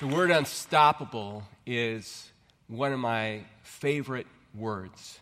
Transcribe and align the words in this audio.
The 0.00 0.08
word 0.08 0.32
unstoppable 0.32 1.44
is 1.64 2.32
one 2.66 2.92
of 2.92 2.98
my 2.98 3.44
favorite 3.62 4.26
words. 4.52 5.20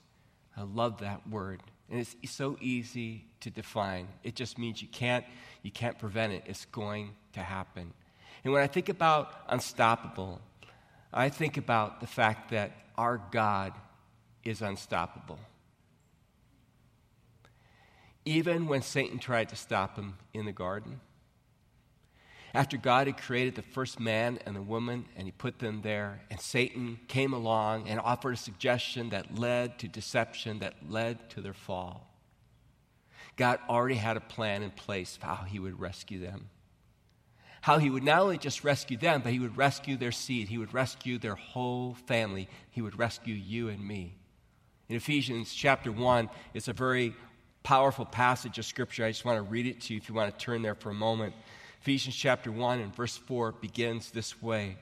I 0.56 0.62
love 0.62 1.00
that 1.00 1.28
word. 1.28 1.60
And 1.90 2.00
it's 2.00 2.32
so 2.32 2.56
easy 2.58 3.26
to 3.40 3.50
define. 3.50 4.08
It 4.24 4.34
just 4.34 4.58
means 4.58 4.80
you 4.80 4.88
can't, 4.88 5.26
you 5.62 5.70
can't 5.70 5.98
prevent 5.98 6.32
it. 6.32 6.44
It's 6.46 6.64
going 6.64 7.10
to 7.34 7.40
happen. 7.40 7.92
And 8.44 8.52
when 8.54 8.62
I 8.62 8.66
think 8.66 8.88
about 8.88 9.34
unstoppable, 9.48 10.40
I 11.12 11.28
think 11.28 11.58
about 11.58 12.00
the 12.00 12.06
fact 12.06 12.50
that 12.52 12.72
our 12.96 13.20
God 13.30 13.74
is 14.42 14.62
unstoppable. 14.62 15.38
Even 18.24 18.66
when 18.68 18.80
Satan 18.80 19.18
tried 19.18 19.50
to 19.50 19.56
stop 19.56 19.96
him 19.96 20.14
in 20.32 20.46
the 20.46 20.52
garden, 20.52 21.00
after 22.54 22.76
God 22.76 23.06
had 23.06 23.16
created 23.16 23.54
the 23.54 23.62
first 23.62 23.98
man 23.98 24.38
and 24.44 24.54
the 24.54 24.62
woman 24.62 25.06
and 25.16 25.26
he 25.26 25.32
put 25.32 25.58
them 25.58 25.80
there, 25.82 26.20
and 26.30 26.40
Satan 26.40 27.00
came 27.08 27.32
along 27.32 27.88
and 27.88 27.98
offered 27.98 28.34
a 28.34 28.36
suggestion 28.36 29.10
that 29.10 29.38
led 29.38 29.78
to 29.78 29.88
deception, 29.88 30.58
that 30.58 30.74
led 30.88 31.30
to 31.30 31.40
their 31.40 31.54
fall. 31.54 32.08
God 33.36 33.58
already 33.68 33.94
had 33.94 34.16
a 34.16 34.20
plan 34.20 34.62
in 34.62 34.70
place 34.70 35.16
for 35.16 35.26
how 35.26 35.44
he 35.44 35.58
would 35.58 35.80
rescue 35.80 36.20
them. 36.20 36.50
How 37.62 37.78
he 37.78 37.90
would 37.90 38.02
not 38.02 38.18
only 38.18 38.38
just 38.38 38.64
rescue 38.64 38.96
them, 38.96 39.22
but 39.22 39.32
he 39.32 39.38
would 39.38 39.56
rescue 39.56 39.96
their 39.96 40.12
seed. 40.12 40.48
He 40.48 40.58
would 40.58 40.74
rescue 40.74 41.16
their 41.16 41.36
whole 41.36 41.94
family. 42.06 42.48
He 42.70 42.82
would 42.82 42.98
rescue 42.98 43.34
you 43.34 43.68
and 43.68 43.86
me. 43.86 44.16
In 44.88 44.96
Ephesians 44.96 45.54
chapter 45.54 45.90
1, 45.90 46.28
it's 46.54 46.68
a 46.68 46.72
very 46.72 47.14
powerful 47.62 48.04
passage 48.04 48.58
of 48.58 48.64
scripture. 48.64 49.04
I 49.04 49.10
just 49.10 49.24
want 49.24 49.38
to 49.38 49.42
read 49.42 49.66
it 49.66 49.80
to 49.82 49.94
you 49.94 49.98
if 49.98 50.08
you 50.08 50.14
want 50.14 50.36
to 50.36 50.44
turn 50.44 50.60
there 50.60 50.74
for 50.74 50.90
a 50.90 50.94
moment. 50.94 51.34
Ephesians 51.82 52.14
chapter 52.14 52.52
1 52.52 52.78
and 52.78 52.94
verse 52.94 53.16
4 53.16 53.50
begins 53.60 54.12
this 54.12 54.40
way 54.40 54.76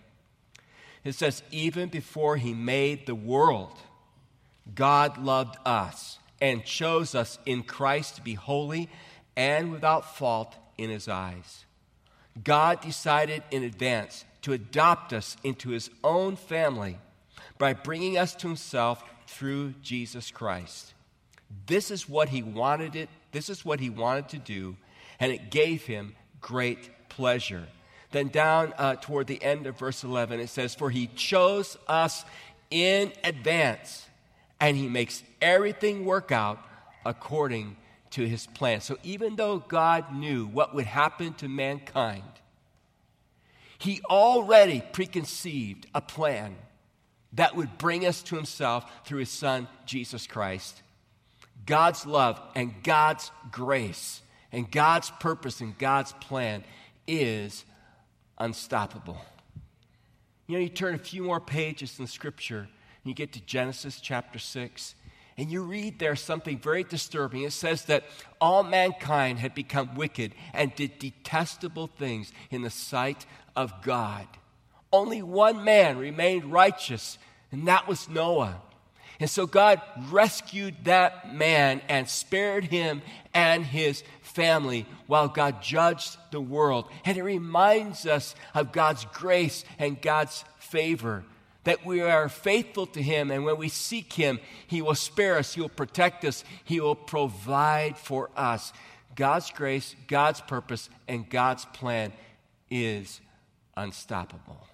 It 1.02 1.14
says, 1.14 1.42
Even 1.50 1.88
before 1.88 2.36
he 2.36 2.52
made 2.52 3.06
the 3.06 3.14
world, 3.14 3.72
God 4.74 5.16
loved 5.16 5.56
us 5.64 6.18
and 6.42 6.62
chose 6.62 7.14
us 7.14 7.38
in 7.46 7.62
Christ 7.62 8.16
to 8.16 8.20
be 8.20 8.34
holy 8.34 8.90
and 9.34 9.72
without 9.72 10.14
fault 10.14 10.54
in 10.76 10.90
his 10.90 11.08
eyes. 11.08 11.64
God 12.44 12.82
decided 12.82 13.44
in 13.50 13.62
advance 13.62 14.26
to 14.42 14.52
adopt 14.52 15.14
us 15.14 15.38
into 15.42 15.70
his 15.70 15.88
own 16.04 16.36
family 16.36 16.98
by 17.56 17.72
bringing 17.72 18.18
us 18.18 18.34
to 18.34 18.46
himself 18.46 19.02
through 19.26 19.72
Jesus 19.80 20.30
Christ. 20.30 20.92
This 21.66 21.90
is 21.90 22.10
what 22.10 22.28
he 22.28 22.42
wanted 22.42 22.94
it, 22.94 23.08
this 23.32 23.48
is 23.48 23.64
what 23.64 23.80
he 23.80 23.88
wanted 23.88 24.28
to 24.28 24.38
do, 24.38 24.76
and 25.18 25.32
it 25.32 25.50
gave 25.50 25.86
him 25.86 26.14
great 26.40 26.90
pleasure. 27.08 27.66
Then, 28.12 28.28
down 28.28 28.74
uh, 28.76 28.96
toward 28.96 29.26
the 29.26 29.42
end 29.42 29.66
of 29.66 29.78
verse 29.78 30.02
11, 30.02 30.40
it 30.40 30.48
says, 30.48 30.74
For 30.74 30.90
he 30.90 31.06
chose 31.08 31.76
us 31.86 32.24
in 32.70 33.12
advance, 33.22 34.06
and 34.60 34.76
he 34.76 34.88
makes 34.88 35.22
everything 35.40 36.04
work 36.04 36.32
out 36.32 36.58
according 37.04 37.76
to 38.10 38.26
his 38.26 38.46
plan. 38.48 38.80
So, 38.80 38.96
even 39.02 39.36
though 39.36 39.58
God 39.58 40.12
knew 40.12 40.46
what 40.46 40.74
would 40.74 40.86
happen 40.86 41.34
to 41.34 41.48
mankind, 41.48 42.24
he 43.78 44.00
already 44.10 44.82
preconceived 44.92 45.86
a 45.94 46.00
plan 46.00 46.56
that 47.34 47.54
would 47.54 47.78
bring 47.78 48.04
us 48.04 48.22
to 48.22 48.36
himself 48.36 48.90
through 49.06 49.20
his 49.20 49.30
son, 49.30 49.68
Jesus 49.86 50.26
Christ. 50.26 50.82
God's 51.64 52.04
love 52.04 52.40
and 52.56 52.74
God's 52.82 53.30
grace 53.52 54.22
and 54.52 54.70
God's 54.70 55.10
purpose 55.20 55.60
and 55.60 55.76
God's 55.78 56.12
plan 56.14 56.64
is 57.06 57.64
unstoppable. 58.38 59.18
You 60.46 60.56
know, 60.56 60.62
you 60.62 60.68
turn 60.68 60.94
a 60.94 60.98
few 60.98 61.22
more 61.22 61.40
pages 61.40 61.98
in 62.00 62.06
Scripture 62.06 62.58
and 62.58 62.68
you 63.04 63.14
get 63.14 63.32
to 63.32 63.40
Genesis 63.40 64.00
chapter 64.00 64.38
6, 64.38 64.94
and 65.38 65.50
you 65.50 65.62
read 65.62 65.98
there 65.98 66.16
something 66.16 66.58
very 66.58 66.84
disturbing. 66.84 67.42
It 67.42 67.52
says 67.52 67.86
that 67.86 68.04
all 68.40 68.62
mankind 68.62 69.38
had 69.38 69.54
become 69.54 69.94
wicked 69.94 70.34
and 70.52 70.74
did 70.74 70.98
detestable 70.98 71.86
things 71.86 72.32
in 72.50 72.62
the 72.62 72.68
sight 72.68 73.24
of 73.56 73.72
God. 73.82 74.26
Only 74.92 75.22
one 75.22 75.64
man 75.64 75.96
remained 75.96 76.52
righteous, 76.52 77.16
and 77.52 77.66
that 77.68 77.88
was 77.88 78.08
Noah. 78.08 78.60
And 79.20 79.28
so 79.28 79.46
God 79.46 79.80
rescued 80.10 80.74
that 80.84 81.32
man 81.34 81.82
and 81.88 82.08
spared 82.08 82.64
him 82.64 83.02
and 83.34 83.64
his 83.64 84.02
family 84.22 84.86
while 85.06 85.28
God 85.28 85.62
judged 85.62 86.16
the 86.30 86.40
world. 86.40 86.86
And 87.04 87.18
it 87.18 87.22
reminds 87.22 88.06
us 88.06 88.34
of 88.54 88.72
God's 88.72 89.04
grace 89.12 89.64
and 89.78 90.00
God's 90.00 90.44
favor. 90.58 91.24
That 91.64 91.84
we 91.84 92.00
are 92.00 92.30
faithful 92.30 92.86
to 92.86 93.02
Him, 93.02 93.30
and 93.30 93.44
when 93.44 93.58
we 93.58 93.68
seek 93.68 94.14
Him, 94.14 94.40
He 94.66 94.80
will 94.80 94.94
spare 94.94 95.36
us, 95.36 95.54
He 95.54 95.60
will 95.60 95.68
protect 95.68 96.24
us, 96.24 96.42
He 96.64 96.80
will 96.80 96.94
provide 96.94 97.98
for 97.98 98.30
us. 98.34 98.72
God's 99.14 99.50
grace, 99.50 99.94
God's 100.06 100.40
purpose, 100.40 100.88
and 101.06 101.28
God's 101.28 101.66
plan 101.66 102.14
is 102.70 103.20
unstoppable. 103.76 104.69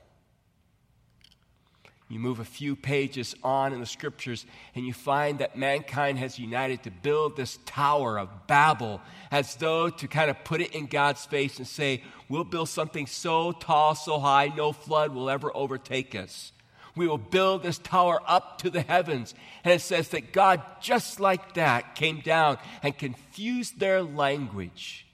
You 2.09 2.21
move 2.21 2.39
a 2.39 2.44
few 2.44 2.77
pages 2.77 3.34
on 3.43 3.72
in 3.72 3.81
the 3.81 3.87
scriptures, 3.87 4.47
and 4.77 4.87
you 4.87 4.93
find 4.93 5.41
that 5.41 5.59
mankind 5.59 6.19
has 6.19 6.39
united 6.39 6.84
to 6.84 6.91
build 6.91 7.37
this 7.37 7.59
tower 7.67 8.17
of 8.19 8.47
Babel 8.47 9.00
as 9.33 9.56
though 9.56 9.91
to 9.91 10.06
kind 10.06 10.31
of 10.31 10.44
put 10.44 10.61
it 10.61 10.72
in 10.72 10.87
God's 10.87 11.25
face 11.25 11.59
and 11.59 11.67
say, 11.67 12.05
We'll 12.28 12.44
build 12.44 12.69
something 12.69 13.06
so 13.06 13.50
tall, 13.50 13.97
so 13.97 14.21
high, 14.21 14.53
no 14.56 14.72
flood 14.72 15.12
will 15.15 15.28
ever 15.28 15.50
overtake 15.56 16.15
us. 16.15 16.53
We 16.94 17.09
will 17.09 17.19
build 17.19 17.62
this 17.62 17.78
tower 17.78 18.21
up 18.27 18.59
to 18.62 18.71
the 18.71 18.83
heavens. 18.83 19.34
And 19.65 19.75
it 19.75 19.81
says 19.81 20.09
that 20.11 20.33
God, 20.33 20.62
just 20.81 21.21
like 21.21 21.55
that, 21.55 21.94
came 21.94 22.21
down 22.21 22.59
and 22.83 22.97
confused 22.97 23.78
their 23.78 24.03
language 24.03 25.06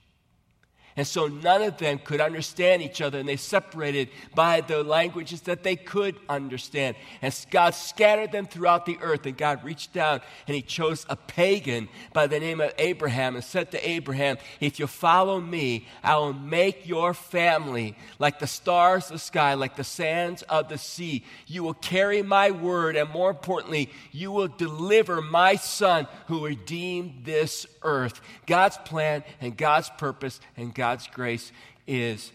and 0.95 1.07
so 1.07 1.27
none 1.27 1.61
of 1.61 1.77
them 1.77 1.99
could 1.99 2.21
understand 2.21 2.81
each 2.81 3.01
other, 3.01 3.19
and 3.19 3.27
they 3.27 3.35
separated 3.35 4.09
by 4.35 4.61
the 4.61 4.83
languages 4.83 5.41
that 5.41 5.63
they 5.63 5.75
could 5.75 6.15
understand. 6.29 6.95
And 7.21 7.33
God 7.49 7.73
scattered 7.73 8.31
them 8.31 8.45
throughout 8.45 8.85
the 8.85 8.97
earth, 9.01 9.25
and 9.25 9.37
God 9.37 9.63
reached 9.63 9.93
down 9.93 10.21
and 10.47 10.55
He 10.55 10.61
chose 10.61 11.05
a 11.09 11.15
pagan 11.15 11.89
by 12.13 12.27
the 12.27 12.39
name 12.39 12.61
of 12.61 12.73
Abraham 12.77 13.35
and 13.35 13.43
said 13.43 13.71
to 13.71 13.89
Abraham, 13.89 14.37
If 14.59 14.79
you 14.79 14.87
follow 14.87 15.39
me, 15.39 15.87
I 16.03 16.17
will 16.17 16.33
make 16.33 16.87
your 16.87 17.13
family 17.13 17.95
like 18.19 18.39
the 18.39 18.47
stars 18.47 19.05
of 19.07 19.13
the 19.13 19.19
sky, 19.19 19.53
like 19.55 19.75
the 19.75 19.83
sands 19.83 20.43
of 20.43 20.69
the 20.69 20.77
sea. 20.77 21.23
You 21.47 21.63
will 21.63 21.73
carry 21.73 22.21
my 22.21 22.51
word, 22.51 22.95
and 22.95 23.09
more 23.09 23.29
importantly, 23.29 23.89
you 24.11 24.31
will 24.31 24.47
deliver 24.47 25.21
my 25.21 25.55
son 25.55 26.07
who 26.27 26.45
redeemed 26.45 27.21
this 27.23 27.65
earth. 27.81 28.21
God's 28.45 28.77
plan 28.77 29.23
and 29.41 29.57
God's 29.57 29.89
purpose 29.97 30.39
and 30.57 30.73
God's 30.73 30.82
grace 31.13 31.51
is 31.87 32.31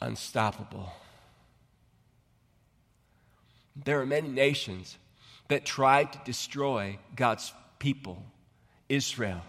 unstoppable. 0.00 0.92
There 3.76 4.00
are 4.00 4.06
many 4.06 4.28
nations 4.28 4.96
that 5.48 5.64
tried 5.64 6.12
to 6.12 6.20
destroy 6.24 6.98
God's 7.16 7.52
people, 7.78 8.22
Israel. 8.88 9.42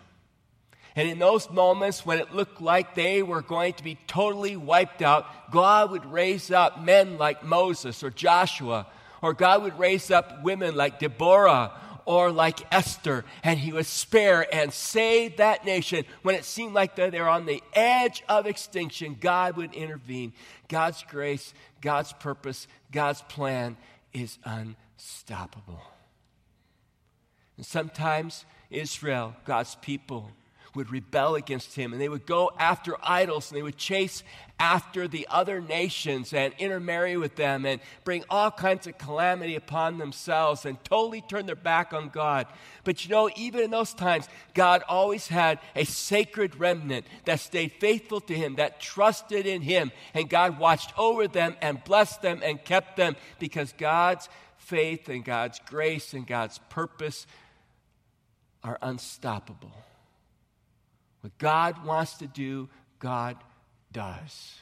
And 0.96 1.10
in 1.10 1.20
those 1.20 1.50
moments 1.50 2.06
when 2.06 2.20
it 2.20 2.34
looked 2.34 2.62
like 2.62 2.96
they 2.96 3.22
were 3.22 3.42
going 3.42 3.74
to 3.74 3.84
be 3.84 3.98
totally 4.08 4.56
wiped 4.56 5.02
out, 5.02 5.52
God 5.52 5.92
would 5.92 6.06
raise 6.06 6.52
up 6.52 6.82
men 6.82 7.18
like 7.18 7.44
Moses 7.44 8.02
or 8.02 8.10
Joshua, 8.10 8.88
or 9.22 9.34
God 9.34 9.64
would 9.64 9.78
raise 9.78 10.10
up 10.10 10.44
women 10.44 10.76
like 10.76 11.00
Deborah 11.00 11.72
or 12.06 12.32
like 12.32 12.62
Esther, 12.74 13.26
and 13.44 13.60
he 13.60 13.74
would 13.74 13.86
spare 13.86 14.48
and 14.54 14.72
save 14.72 15.38
that 15.38 15.66
nation. 15.66 16.06
When 16.22 16.36
it 16.36 16.46
seemed 16.46 16.74
like 16.74 16.96
they're 16.96 17.28
on 17.28 17.46
the 17.46 17.64
edge 17.74 18.24
of 18.30 18.46
extinction, 18.46 19.18
God 19.20 19.58
would 19.58 19.74
intervene. 19.74 20.34
God's 20.68 21.04
grace, 21.04 21.54
God's 21.82 22.14
purpose, 22.14 22.68
God's 22.92 23.22
plan 23.24 23.78
is 24.14 24.38
unstoppable. 24.46 25.82
And 27.58 27.66
sometimes 27.66 28.46
Israel, 28.70 29.36
God's 29.46 29.76
people, 29.76 30.32
would 30.76 30.92
rebel 30.92 31.36
against 31.36 31.76
him 31.76 31.94
and 31.94 32.02
they 32.02 32.10
would 32.10 32.26
go 32.26 32.52
after 32.60 32.96
idols 33.02 33.50
and 33.50 33.58
they 33.58 33.64
would 33.64 33.78
chase 33.78 34.24
after 34.60 35.08
the 35.08 35.28
other 35.30 35.60
nations 35.60 36.34
and 36.34 36.54
intermarry 36.58 37.18
with 37.18 37.36
them 37.36 37.66
and 37.66 37.82
bring 38.04 38.24
all 38.30 38.50
kinds 38.50 38.88
of 38.88 38.98
calamity 38.98 39.56
upon 39.56 39.98
themselves 39.98 40.66
and 40.66 40.82
totally 40.84 41.22
turn 41.22 41.46
their 41.46 41.56
back 41.56 41.94
on 41.94 42.10
God. 42.10 42.48
But 42.84 43.04
you 43.04 43.12
know, 43.12 43.30
even 43.36 43.62
in 43.62 43.72
those 43.72 43.94
times, 43.94 44.30
God 44.54 44.84
always 44.88 45.28
had 45.28 45.60
a 45.76 45.84
sacred 45.84 46.58
remnant 46.60 47.06
that 47.26 47.40
stayed 47.40 47.74
faithful 47.80 48.22
to 48.22 48.34
him, 48.34 48.56
that 48.56 48.80
trusted 48.80 49.46
in 49.46 49.62
him, 49.62 49.92
and 50.14 50.30
God 50.30 50.58
watched 50.58 50.98
over 50.98 51.28
them 51.28 51.56
and 51.62 51.84
blessed 51.84 52.22
them 52.22 52.42
and 52.44 52.64
kept 52.64 52.96
them 52.96 53.16
because 53.40 53.74
God's 53.78 54.30
faith 54.58 55.10
and 55.10 55.24
God's 55.24 55.60
grace 55.66 56.14
and 56.14 56.26
God's 56.26 56.60
purpose 56.70 57.28
are 58.64 58.80
unstoppable. 58.82 59.72
What 61.26 61.40
God 61.40 61.84
wants 61.84 62.18
to 62.18 62.28
do, 62.28 62.70
God 63.00 63.38
does. 63.92 64.54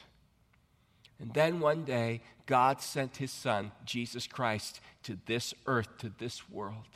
And 1.20 1.34
then 1.34 1.60
one 1.60 1.84
day, 1.84 2.22
God 2.46 2.80
sent 2.80 3.18
his 3.18 3.30
son, 3.30 3.70
Jesus 3.84 4.26
Christ, 4.26 4.80
to 5.02 5.18
this 5.26 5.52
earth, 5.66 5.98
to 5.98 6.10
this 6.16 6.48
world. 6.48 6.86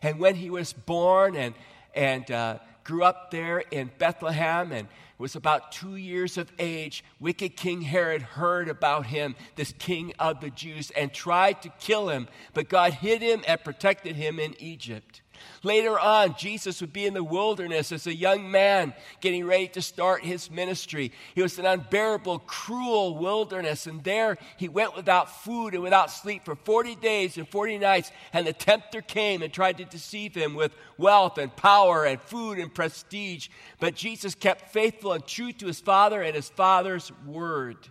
And 0.00 0.18
when 0.18 0.34
he 0.34 0.48
was 0.48 0.72
born 0.72 1.36
and, 1.36 1.54
and 1.94 2.30
uh, 2.30 2.60
grew 2.84 3.04
up 3.04 3.30
there 3.30 3.58
in 3.58 3.90
Bethlehem 3.98 4.72
and 4.72 4.88
was 5.18 5.36
about 5.36 5.70
two 5.70 5.96
years 5.96 6.38
of 6.38 6.50
age, 6.58 7.04
wicked 7.20 7.54
King 7.54 7.82
Herod 7.82 8.22
heard 8.22 8.70
about 8.70 9.04
him, 9.04 9.36
this 9.56 9.74
king 9.78 10.14
of 10.18 10.40
the 10.40 10.48
Jews, 10.48 10.90
and 10.92 11.12
tried 11.12 11.60
to 11.60 11.68
kill 11.80 12.08
him. 12.08 12.28
But 12.54 12.70
God 12.70 12.94
hid 12.94 13.20
him 13.20 13.44
and 13.46 13.62
protected 13.62 14.16
him 14.16 14.40
in 14.40 14.54
Egypt. 14.58 15.20
Later 15.62 15.98
on, 15.98 16.36
Jesus 16.36 16.80
would 16.80 16.92
be 16.92 17.06
in 17.06 17.14
the 17.14 17.24
wilderness 17.24 17.92
as 17.92 18.06
a 18.06 18.14
young 18.14 18.50
man 18.50 18.94
getting 19.20 19.44
ready 19.44 19.68
to 19.68 19.82
start 19.82 20.24
his 20.24 20.50
ministry. 20.50 21.12
He 21.34 21.42
was 21.42 21.58
an 21.58 21.66
unbearable, 21.66 22.40
cruel 22.40 23.16
wilderness, 23.16 23.86
and 23.86 24.02
there 24.04 24.38
he 24.56 24.68
went 24.68 24.96
without 24.96 25.42
food 25.42 25.74
and 25.74 25.82
without 25.82 26.10
sleep 26.10 26.44
for 26.44 26.54
40 26.54 26.94
days 26.96 27.36
and 27.36 27.48
40 27.48 27.78
nights. 27.78 28.12
And 28.32 28.46
the 28.46 28.52
tempter 28.52 29.00
came 29.00 29.42
and 29.42 29.52
tried 29.52 29.78
to 29.78 29.84
deceive 29.84 30.34
him 30.34 30.54
with 30.54 30.74
wealth 30.96 31.38
and 31.38 31.54
power 31.54 32.04
and 32.04 32.20
food 32.20 32.58
and 32.58 32.72
prestige. 32.72 33.48
But 33.80 33.94
Jesus 33.94 34.34
kept 34.34 34.70
faithful 34.72 35.12
and 35.12 35.26
true 35.26 35.52
to 35.52 35.66
his 35.66 35.80
Father 35.80 36.22
and 36.22 36.34
his 36.34 36.48
Father's 36.48 37.12
word. 37.26 37.88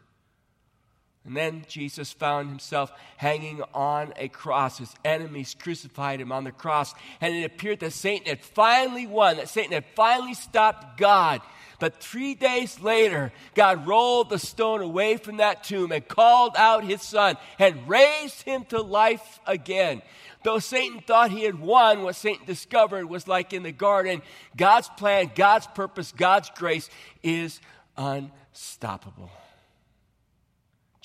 And 1.28 1.36
then 1.36 1.66
Jesus 1.68 2.14
found 2.14 2.48
himself 2.48 2.90
hanging 3.18 3.62
on 3.74 4.14
a 4.16 4.30
cross. 4.30 4.78
His 4.78 4.94
enemies 5.04 5.58
crucified 5.60 6.22
him 6.22 6.32
on 6.32 6.46
the 6.46 6.54
cross. 6.54 6.96
And 7.20 7.36
it 7.36 7.44
appeared 7.44 7.82
that 7.82 7.92
Satan 7.92 8.28
had 8.28 8.42
finally 8.42 9.06
won, 9.06 9.36
that 9.36 9.50
Satan 9.50 9.74
had 9.74 9.84
finally 9.94 10.34
stopped 10.34 10.98
God. 10.98 11.42
But 11.80 12.02
three 12.02 12.34
days 12.34 12.80
later, 12.80 13.34
God 13.56 13.86
rolled 13.86 14.30
the 14.30 14.40
stone 14.40 14.82
away 14.82 15.18
from 15.18 15.38
that 15.38 15.66
tomb 15.66 15.92
and 15.92 16.08
called 16.08 16.56
out 16.56 16.86
his 16.86 17.02
son 17.02 17.36
and 17.60 17.90
raised 17.90 18.44
him 18.44 18.64
to 18.70 18.82
life 18.82 19.42
again. 19.46 20.02
Though 20.44 20.60
Satan 20.60 21.02
thought 21.02 21.30
he 21.30 21.44
had 21.44 21.60
won, 21.60 22.04
what 22.04 22.16
Satan 22.16 22.46
discovered 22.46 23.06
was 23.06 23.28
like 23.28 23.52
in 23.52 23.64
the 23.64 23.74
garden 23.74 24.22
God's 24.56 24.88
plan, 24.96 25.32
God's 25.36 25.68
purpose, 25.68 26.14
God's 26.16 26.50
grace 26.56 26.90
is 27.22 27.60
unstoppable. 27.98 29.30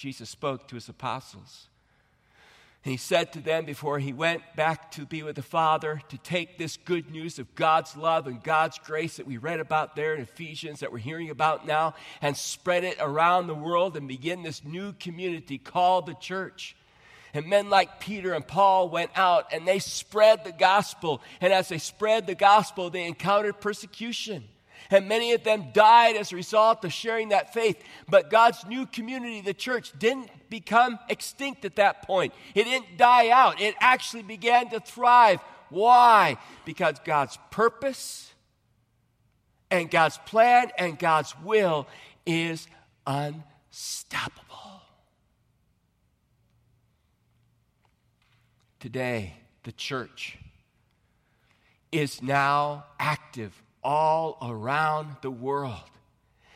Jesus 0.02 0.28
spoke 0.28 0.66
to 0.66 0.74
his 0.74 0.88
apostles. 0.88 1.68
And 2.84 2.90
he 2.90 2.96
said 2.96 3.32
to 3.34 3.40
them 3.40 3.64
before 3.64 4.00
he 4.00 4.12
went 4.12 4.42
back 4.56 4.90
to 4.92 5.06
be 5.06 5.22
with 5.22 5.36
the 5.36 5.42
Father 5.42 6.02
to 6.08 6.18
take 6.18 6.58
this 6.58 6.76
good 6.76 7.08
news 7.12 7.38
of 7.38 7.54
God's 7.54 7.96
love 7.96 8.26
and 8.26 8.42
God's 8.42 8.80
grace 8.80 9.18
that 9.18 9.28
we 9.28 9.36
read 9.36 9.60
about 9.60 9.94
there 9.94 10.12
in 10.16 10.20
Ephesians, 10.20 10.80
that 10.80 10.90
we're 10.90 10.98
hearing 10.98 11.30
about 11.30 11.68
now, 11.68 11.94
and 12.20 12.36
spread 12.36 12.82
it 12.82 12.96
around 12.98 13.46
the 13.46 13.54
world 13.54 13.96
and 13.96 14.08
begin 14.08 14.42
this 14.42 14.64
new 14.64 14.92
community 14.94 15.56
called 15.56 16.06
the 16.06 16.14
church. 16.14 16.74
And 17.32 17.46
men 17.46 17.70
like 17.70 18.00
Peter 18.00 18.32
and 18.32 18.44
Paul 18.44 18.88
went 18.88 19.12
out 19.14 19.52
and 19.52 19.68
they 19.68 19.78
spread 19.78 20.42
the 20.42 20.50
gospel. 20.50 21.22
And 21.40 21.52
as 21.52 21.68
they 21.68 21.78
spread 21.78 22.26
the 22.26 22.34
gospel, 22.34 22.90
they 22.90 23.06
encountered 23.06 23.60
persecution 23.60 24.48
and 24.90 25.08
many 25.08 25.32
of 25.32 25.44
them 25.44 25.66
died 25.72 26.16
as 26.16 26.32
a 26.32 26.36
result 26.36 26.84
of 26.84 26.92
sharing 26.92 27.30
that 27.30 27.52
faith. 27.52 27.82
But 28.08 28.30
God's 28.30 28.64
new 28.66 28.86
community, 28.86 29.40
the 29.40 29.54
church, 29.54 29.92
didn't 29.98 30.30
become 30.50 30.98
extinct 31.08 31.64
at 31.64 31.76
that 31.76 32.02
point. 32.02 32.34
It 32.54 32.64
didn't 32.64 32.98
die 32.98 33.30
out, 33.30 33.60
it 33.60 33.74
actually 33.80 34.22
began 34.22 34.70
to 34.70 34.80
thrive. 34.80 35.40
Why? 35.70 36.36
Because 36.66 36.96
God's 37.04 37.38
purpose 37.50 38.32
and 39.70 39.90
God's 39.90 40.18
plan 40.26 40.70
and 40.78 40.98
God's 40.98 41.34
will 41.42 41.86
is 42.26 42.66
unstoppable. 43.06 44.82
Today, 48.80 49.34
the 49.62 49.72
church 49.72 50.38
is 51.90 52.20
now 52.20 52.84
active 52.98 53.62
all 53.82 54.38
around 54.42 55.16
the 55.22 55.30
world. 55.30 55.80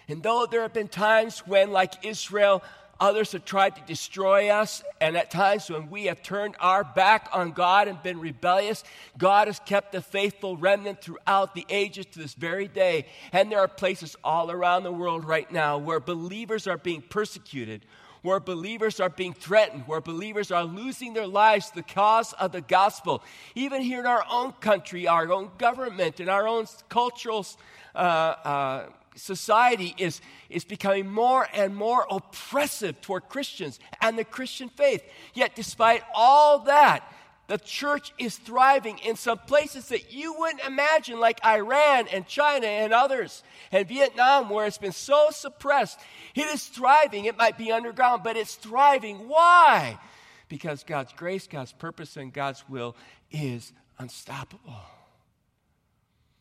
And 0.08 0.22
though 0.22 0.46
there 0.48 0.62
have 0.62 0.72
been 0.72 0.88
times 0.88 1.40
when, 1.40 1.72
like 1.72 2.04
Israel, 2.04 2.62
others 3.00 3.32
have 3.32 3.44
tried 3.44 3.76
to 3.76 3.82
destroy 3.82 4.48
us, 4.48 4.82
and 5.00 5.16
at 5.16 5.30
times 5.30 5.68
when 5.68 5.90
we 5.90 6.06
have 6.06 6.22
turned 6.22 6.54
our 6.60 6.84
back 6.84 7.28
on 7.32 7.52
God 7.52 7.88
and 7.88 8.02
been 8.02 8.20
rebellious, 8.20 8.84
God 9.18 9.48
has 9.48 9.58
kept 9.58 9.94
a 9.94 10.00
faithful 10.00 10.56
remnant 10.56 11.00
throughout 11.00 11.54
the 11.54 11.66
ages 11.68 12.06
to 12.06 12.18
this 12.18 12.34
very 12.34 12.68
day. 12.68 13.06
And 13.32 13.50
there 13.50 13.60
are 13.60 13.68
places 13.68 14.16
all 14.22 14.50
around 14.50 14.84
the 14.84 14.92
world 14.92 15.24
right 15.24 15.50
now 15.50 15.78
where 15.78 16.00
believers 16.00 16.66
are 16.66 16.78
being 16.78 17.02
persecuted 17.02 17.84
where 18.26 18.40
believers 18.40 18.98
are 18.98 19.08
being 19.08 19.32
threatened, 19.32 19.84
where 19.86 20.00
believers 20.00 20.50
are 20.50 20.64
losing 20.64 21.14
their 21.14 21.28
lives 21.28 21.70
the 21.70 21.82
cause 21.82 22.32
of 22.32 22.50
the 22.50 22.60
gospel. 22.60 23.22
Even 23.54 23.80
here 23.80 24.00
in 24.00 24.06
our 24.06 24.24
own 24.28 24.50
country, 24.54 25.06
our 25.06 25.32
own 25.32 25.48
government, 25.58 26.18
and 26.18 26.28
our 26.28 26.48
own 26.48 26.66
cultural 26.88 27.46
uh, 27.94 27.98
uh, 27.98 28.86
society 29.14 29.94
is, 29.96 30.20
is 30.50 30.64
becoming 30.64 31.08
more 31.08 31.46
and 31.54 31.74
more 31.74 32.04
oppressive 32.10 33.00
toward 33.00 33.28
Christians 33.28 33.78
and 34.00 34.18
the 34.18 34.24
Christian 34.24 34.70
faith. 34.70 35.04
Yet, 35.32 35.54
despite 35.54 36.02
all 36.12 36.58
that, 36.64 37.04
the 37.48 37.58
church 37.58 38.12
is 38.18 38.36
thriving 38.36 38.98
in 38.98 39.14
some 39.16 39.38
places 39.38 39.88
that 39.88 40.12
you 40.12 40.34
wouldn't 40.38 40.64
imagine, 40.64 41.20
like 41.20 41.44
Iran 41.44 42.08
and 42.08 42.26
China 42.26 42.66
and 42.66 42.92
others, 42.92 43.42
and 43.70 43.86
Vietnam, 43.86 44.50
where 44.50 44.66
it's 44.66 44.78
been 44.78 44.92
so 44.92 45.28
suppressed. 45.30 46.00
It 46.34 46.46
is 46.46 46.66
thriving. 46.66 47.26
It 47.26 47.36
might 47.36 47.56
be 47.56 47.70
underground, 47.70 48.22
but 48.24 48.36
it's 48.36 48.56
thriving. 48.56 49.28
Why? 49.28 49.98
Because 50.48 50.82
God's 50.82 51.12
grace, 51.12 51.46
God's 51.46 51.72
purpose, 51.72 52.16
and 52.16 52.32
God's 52.32 52.68
will 52.68 52.96
is 53.30 53.72
unstoppable. 53.98 54.80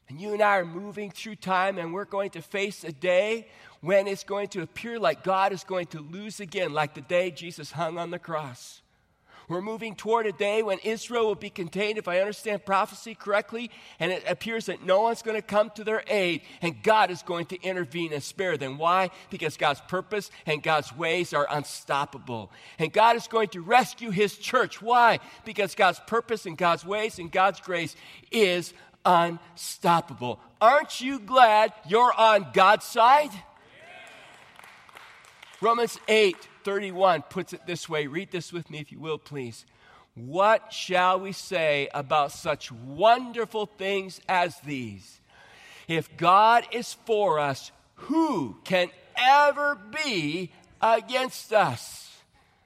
And 0.09 0.21
you 0.21 0.33
and 0.33 0.41
I 0.41 0.57
are 0.57 0.65
moving 0.65 1.11
through 1.11 1.35
time, 1.35 1.77
and 1.77 1.93
we're 1.93 2.05
going 2.05 2.31
to 2.31 2.41
face 2.41 2.83
a 2.83 2.91
day 2.91 3.47
when 3.81 4.07
it's 4.07 4.23
going 4.23 4.47
to 4.49 4.61
appear 4.61 4.99
like 4.99 5.23
God 5.23 5.51
is 5.51 5.63
going 5.63 5.87
to 5.87 5.99
lose 5.99 6.39
again, 6.39 6.73
like 6.73 6.93
the 6.95 7.01
day 7.01 7.31
Jesus 7.31 7.71
hung 7.71 7.97
on 7.97 8.11
the 8.11 8.19
cross. 8.19 8.81
We're 9.47 9.62
moving 9.62 9.95
toward 9.95 10.25
a 10.25 10.31
day 10.31 10.63
when 10.63 10.80
Israel 10.80 11.27
will 11.27 11.36
be 11.36 11.50
contained, 11.50 11.97
if 11.97 12.07
I 12.07 12.19
understand 12.19 12.65
prophecy 12.65 13.15
correctly, 13.15 13.69
and 14.00 14.12
it 14.12 14.24
appears 14.27 14.65
that 14.65 14.83
no 14.83 15.01
one's 15.01 15.21
going 15.21 15.38
to 15.38 15.42
come 15.42 15.69
to 15.75 15.83
their 15.83 16.03
aid, 16.07 16.42
and 16.62 16.81
God 16.81 17.12
is 17.12 17.21
going 17.21 17.45
to 17.47 17.62
intervene 17.62 18.13
and 18.13 18.24
spare 18.24 18.57
them. 18.57 18.77
Why? 18.77 19.12
Because 19.30 19.57
God's 19.57 19.81
purpose 19.81 20.31
and 20.45 20.63
God's 20.63 20.95
ways 20.95 21.33
are 21.33 21.47
unstoppable. 21.50 22.51
And 22.79 22.91
God 22.91 23.15
is 23.15 23.27
going 23.27 23.50
to 23.50 23.62
rescue 23.62 24.10
his 24.10 24.38
church. 24.38 24.81
Why? 24.81 25.19
Because 25.46 25.75
God's 25.75 26.00
purpose 26.08 26.46
and 26.46 26.58
God's 26.58 26.86
ways 26.86 27.19
and 27.19 27.31
God's 27.31 27.60
grace 27.60 27.96
is 28.31 28.74
unstoppable. 29.05 30.39
Aren't 30.60 31.01
you 31.01 31.19
glad 31.19 31.74
you're 31.88 32.13
on 32.13 32.48
God's 32.53 32.86
side? 32.86 33.29
Romans 35.65 36.00
8 36.07 36.38
31 36.63 37.24
puts 37.24 37.51
it 37.51 37.65
this 37.65 37.89
way. 37.89 38.05
Read 38.05 38.29
this 38.29 38.53
with 38.53 38.69
me, 38.69 38.77
if 38.77 38.91
you 38.91 39.00
will, 39.00 39.17
please. 39.17 39.65
What 40.13 40.72
shall 40.72 41.19
we 41.19 41.31
say 41.31 41.89
about 41.91 42.31
such 42.31 42.72
wonderful 42.72 43.65
things 43.65 44.22
as 44.29 44.60
these? 44.60 45.19
If 45.88 46.17
God 46.17 46.67
is 46.72 46.93
for 47.07 47.39
us, 47.39 47.72
who 47.95 48.57
can 48.63 48.91
ever 49.17 49.75
be 50.05 50.51
against 50.84 51.51
us? 51.51 52.12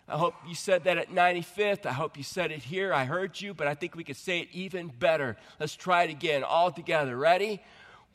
I 0.10 0.18
hope 0.18 0.34
you 0.46 0.54
said 0.54 0.84
that 0.84 0.98
at 0.98 1.10
95th. 1.10 1.86
I 1.86 1.94
hope 1.94 2.18
you 2.18 2.24
said 2.24 2.52
it 2.52 2.64
here. 2.64 2.94
I 2.94 3.06
heard 3.06 3.40
you, 3.40 3.54
but 3.54 3.68
I 3.68 3.76
think 3.76 3.96
we 3.96 4.04
could 4.04 4.18
say 4.18 4.42
it 4.42 4.50
even 4.52 4.88
better. 4.88 5.38
Let's 5.58 5.78
try 5.78 6.04
it 6.04 6.10
again, 6.10 6.44
all 6.44 6.70
together. 6.70 7.16
Ready? 7.16 7.62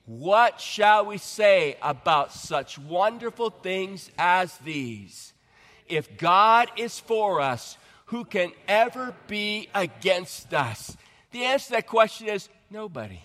What 0.07 0.61
shall 0.61 1.07
we 1.07 1.19
say 1.19 1.77
about 1.81 2.33
such 2.33 2.79
wonderful 2.79 3.51
things 3.51 4.11
as 4.19 4.57
these? 4.59 5.33
If 5.87 6.19
God 6.19 6.71
is 6.77 7.01
for 7.01 7.41
us, 7.41 7.79
who 8.07 8.25
can 8.25 8.53
ever 8.69 9.15
be 9.27 9.69
against 9.75 10.53
us? 10.53 10.97
The 11.33 11.45
answer 11.45 11.67
to 11.67 11.73
that 11.73 11.87
question 11.87 12.29
is 12.29 12.49
nobody. 12.71 13.21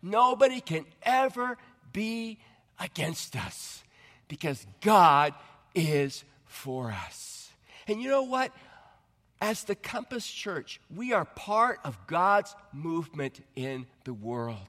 Nobody 0.00 0.60
can 0.60 0.84
ever 1.02 1.58
be 1.92 2.38
against 2.78 3.34
us 3.34 3.82
because 4.28 4.64
God 4.80 5.34
is 5.74 6.24
for 6.46 6.92
us. 6.92 7.50
And 7.88 8.00
you 8.00 8.08
know 8.08 8.22
what? 8.22 8.52
As 9.40 9.64
the 9.64 9.74
Compass 9.74 10.26
Church, 10.26 10.80
we 10.94 11.12
are 11.12 11.24
part 11.24 11.80
of 11.84 11.98
God's 12.06 12.54
movement 12.72 13.44
in 13.54 13.86
the 14.04 14.14
world. 14.14 14.68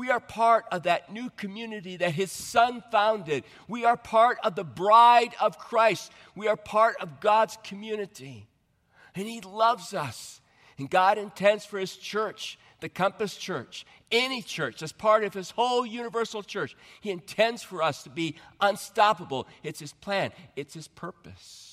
We 0.00 0.08
are 0.08 0.18
part 0.18 0.64
of 0.72 0.84
that 0.84 1.12
new 1.12 1.28
community 1.28 1.98
that 1.98 2.12
his 2.12 2.32
son 2.32 2.82
founded. 2.90 3.44
We 3.68 3.84
are 3.84 3.98
part 3.98 4.38
of 4.42 4.54
the 4.54 4.64
bride 4.64 5.34
of 5.38 5.58
Christ. 5.58 6.10
We 6.34 6.48
are 6.48 6.56
part 6.56 6.96
of 7.02 7.20
God's 7.20 7.58
community. 7.62 8.46
And 9.14 9.28
he 9.28 9.42
loves 9.42 9.92
us. 9.92 10.40
And 10.78 10.88
God 10.88 11.18
intends 11.18 11.66
for 11.66 11.78
his 11.78 11.94
church 11.98 12.58
the 12.80 12.88
Compass 12.88 13.36
Church, 13.36 13.84
any 14.10 14.40
church, 14.40 14.82
as 14.82 14.90
part 14.90 15.22
of 15.22 15.34
his 15.34 15.50
whole 15.50 15.84
universal 15.84 16.42
church. 16.42 16.74
He 17.02 17.10
intends 17.10 17.62
for 17.62 17.82
us 17.82 18.02
to 18.04 18.08
be 18.08 18.36
unstoppable. 18.58 19.46
It's 19.62 19.80
his 19.80 19.92
plan, 19.92 20.32
it's 20.56 20.72
his 20.72 20.88
purpose. 20.88 21.69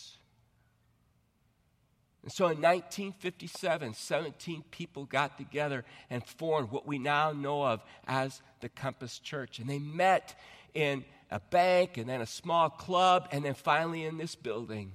And 2.28 2.34
so 2.34 2.48
in 2.48 2.58
1957, 2.58 3.94
17 3.94 4.64
people 4.70 5.06
got 5.06 5.38
together 5.38 5.86
and 6.10 6.22
formed 6.22 6.72
what 6.72 6.86
we 6.86 7.00
now 7.00 7.32
know 7.32 7.64
of 7.64 7.82
as 8.06 8.42
the 8.60 8.68
Compass 8.68 9.18
Church. 9.20 9.60
And 9.60 9.70
they 9.70 9.80
met 9.80 10.38
in 10.74 11.06
a 11.32 11.40
bank 11.40 11.96
and 11.96 12.10
then 12.10 12.20
a 12.20 12.26
small 12.26 12.70
club 12.70 13.30
and 13.32 13.46
then 13.46 13.54
finally 13.54 14.04
in 14.04 14.18
this 14.18 14.36
building. 14.36 14.92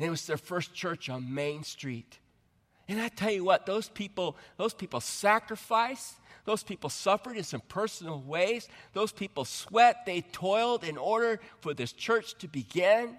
And 0.00 0.08
it 0.08 0.10
was 0.10 0.26
their 0.26 0.36
first 0.36 0.74
church 0.74 1.08
on 1.08 1.32
Main 1.32 1.62
Street. 1.62 2.18
And 2.88 3.00
I 3.00 3.06
tell 3.06 3.30
you 3.30 3.44
what, 3.44 3.64
those 3.64 3.88
people, 3.88 4.36
those 4.56 4.74
people 4.74 4.98
sacrificed. 4.98 6.16
Those 6.44 6.64
people 6.64 6.90
suffered 6.90 7.36
in 7.36 7.44
some 7.44 7.62
personal 7.68 8.20
ways. 8.20 8.66
Those 8.94 9.12
people 9.12 9.44
sweat. 9.44 10.06
They 10.06 10.22
toiled 10.22 10.82
in 10.82 10.98
order 10.98 11.38
for 11.60 11.72
this 11.72 11.92
church 11.92 12.34
to 12.38 12.48
begin. 12.48 13.16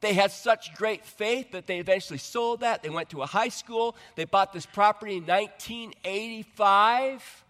They 0.00 0.14
had 0.14 0.32
such 0.32 0.74
great 0.74 1.04
faith 1.04 1.52
that 1.52 1.66
they 1.66 1.78
eventually 1.78 2.18
sold 2.18 2.60
that. 2.60 2.82
They 2.82 2.88
went 2.88 3.10
to 3.10 3.22
a 3.22 3.26
high 3.26 3.50
school. 3.50 3.96
They 4.16 4.24
bought 4.24 4.52
this 4.52 4.66
property 4.66 5.16
in 5.16 5.26
1985 5.26 7.44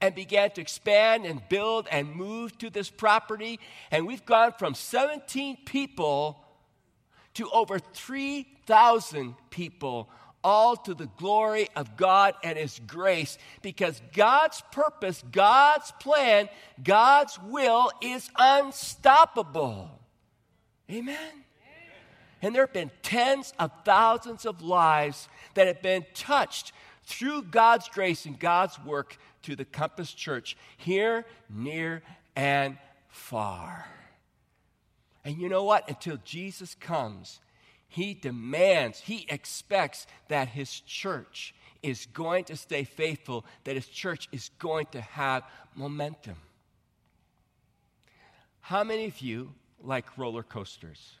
and 0.00 0.14
began 0.14 0.50
to 0.52 0.60
expand 0.60 1.26
and 1.26 1.46
build 1.48 1.88
and 1.90 2.14
move 2.14 2.56
to 2.58 2.70
this 2.70 2.88
property. 2.88 3.58
And 3.90 4.06
we've 4.06 4.24
gone 4.24 4.52
from 4.58 4.74
17 4.74 5.58
people 5.66 6.42
to 7.34 7.50
over 7.50 7.78
3,000 7.78 9.34
people 9.50 10.08
all 10.42 10.74
to 10.74 10.94
the 10.94 11.08
glory 11.18 11.68
of 11.76 11.96
God 11.96 12.34
and 12.42 12.56
His 12.56 12.80
grace 12.86 13.36
because 13.62 14.00
God's 14.14 14.62
purpose, 14.72 15.22
God's 15.30 15.92
plan, 16.00 16.48
God's 16.82 17.38
will 17.38 17.90
is 18.00 18.30
unstoppable. 18.38 19.90
Amen. 20.90 21.44
And 22.42 22.54
there 22.54 22.62
have 22.62 22.72
been 22.72 22.90
tens 23.02 23.52
of 23.58 23.70
thousands 23.84 24.46
of 24.46 24.62
lives 24.62 25.28
that 25.54 25.66
have 25.66 25.82
been 25.82 26.06
touched 26.14 26.72
through 27.04 27.42
God's 27.42 27.88
grace 27.88 28.24
and 28.24 28.38
God's 28.38 28.78
work 28.84 29.18
to 29.42 29.56
the 29.56 29.64
Compass 29.64 30.12
Church 30.12 30.56
here, 30.76 31.26
near, 31.48 32.02
and 32.36 32.78
far. 33.08 33.86
And 35.24 35.38
you 35.38 35.48
know 35.48 35.64
what? 35.64 35.88
Until 35.88 36.18
Jesus 36.24 36.74
comes, 36.74 37.40
he 37.88 38.14
demands, 38.14 39.00
he 39.00 39.26
expects 39.28 40.06
that 40.28 40.48
his 40.48 40.80
church 40.80 41.54
is 41.82 42.06
going 42.06 42.44
to 42.44 42.56
stay 42.56 42.84
faithful, 42.84 43.44
that 43.64 43.74
his 43.74 43.86
church 43.86 44.28
is 44.32 44.50
going 44.58 44.86
to 44.92 45.00
have 45.00 45.42
momentum. 45.74 46.36
How 48.60 48.84
many 48.84 49.06
of 49.06 49.20
you 49.20 49.52
like 49.82 50.16
roller 50.16 50.42
coasters? 50.42 51.16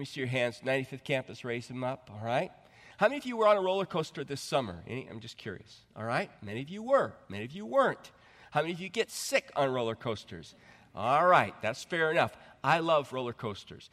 Let 0.00 0.04
me 0.04 0.06
see 0.06 0.20
your 0.20 0.28
hands. 0.28 0.62
95th 0.64 1.04
campus, 1.04 1.44
raise 1.44 1.68
them 1.68 1.84
up, 1.84 2.10
all 2.10 2.24
right? 2.24 2.50
How 2.96 3.08
many 3.08 3.18
of 3.18 3.26
you 3.26 3.36
were 3.36 3.46
on 3.46 3.58
a 3.58 3.60
roller 3.60 3.84
coaster 3.84 4.24
this 4.24 4.40
summer? 4.40 4.82
Any? 4.86 5.06
I'm 5.06 5.20
just 5.20 5.36
curious, 5.36 5.80
all 5.94 6.04
right? 6.04 6.30
Many 6.40 6.62
of 6.62 6.70
you 6.70 6.82
were, 6.82 7.12
many 7.28 7.44
of 7.44 7.52
you 7.52 7.66
weren't. 7.66 8.10
How 8.50 8.62
many 8.62 8.72
of 8.72 8.80
you 8.80 8.88
get 8.88 9.10
sick 9.10 9.52
on 9.56 9.70
roller 9.70 9.94
coasters? 9.94 10.54
All 10.94 11.26
right, 11.26 11.54
that's 11.60 11.84
fair 11.84 12.10
enough. 12.10 12.34
I 12.64 12.78
love 12.78 13.12
roller 13.12 13.34
coasters 13.34 13.90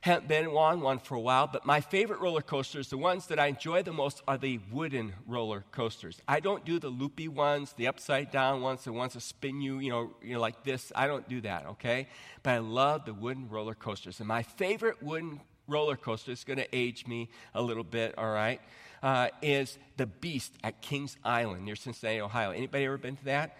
haven't 0.00 0.28
been 0.28 0.46
on 0.46 0.80
one 0.80 0.98
for 0.98 1.14
a 1.14 1.20
while, 1.20 1.46
but 1.46 1.66
my 1.66 1.80
favorite 1.80 2.20
roller 2.20 2.40
coasters, 2.40 2.88
the 2.88 2.96
ones 2.96 3.26
that 3.26 3.38
I 3.38 3.48
enjoy 3.48 3.82
the 3.82 3.92
most, 3.92 4.22
are 4.26 4.38
the 4.38 4.58
wooden 4.70 5.12
roller 5.26 5.64
coasters. 5.72 6.22
I 6.26 6.40
don't 6.40 6.64
do 6.64 6.78
the 6.78 6.88
loopy 6.88 7.28
ones, 7.28 7.74
the 7.74 7.86
upside 7.86 8.30
down 8.30 8.62
ones, 8.62 8.84
the 8.84 8.92
ones 8.92 9.12
that 9.12 9.20
spin 9.20 9.60
you, 9.60 9.78
you 9.78 9.90
know, 9.90 10.10
you 10.22 10.34
know, 10.34 10.40
like 10.40 10.64
this. 10.64 10.90
I 10.96 11.06
don't 11.06 11.28
do 11.28 11.42
that, 11.42 11.66
okay? 11.66 12.08
But 12.42 12.50
I 12.50 12.58
love 12.58 13.04
the 13.04 13.12
wooden 13.12 13.50
roller 13.50 13.74
coasters. 13.74 14.20
And 14.20 14.28
my 14.28 14.42
favorite 14.42 15.02
wooden 15.02 15.40
roller 15.68 15.96
coaster 15.96 16.32
is 16.32 16.44
going 16.44 16.58
to 16.58 16.76
age 16.76 17.06
me 17.06 17.28
a 17.54 17.60
little 17.60 17.84
bit, 17.84 18.16
all 18.16 18.32
right? 18.32 18.60
Uh, 19.02 19.28
is 19.42 19.78
the 19.98 20.06
Beast 20.06 20.54
at 20.64 20.80
Kings 20.80 21.18
Island 21.24 21.64
near 21.64 21.76
Cincinnati, 21.76 22.20
Ohio. 22.20 22.50
Anybody 22.52 22.84
ever 22.84 22.98
been 22.98 23.16
to 23.16 23.24
that? 23.26 23.56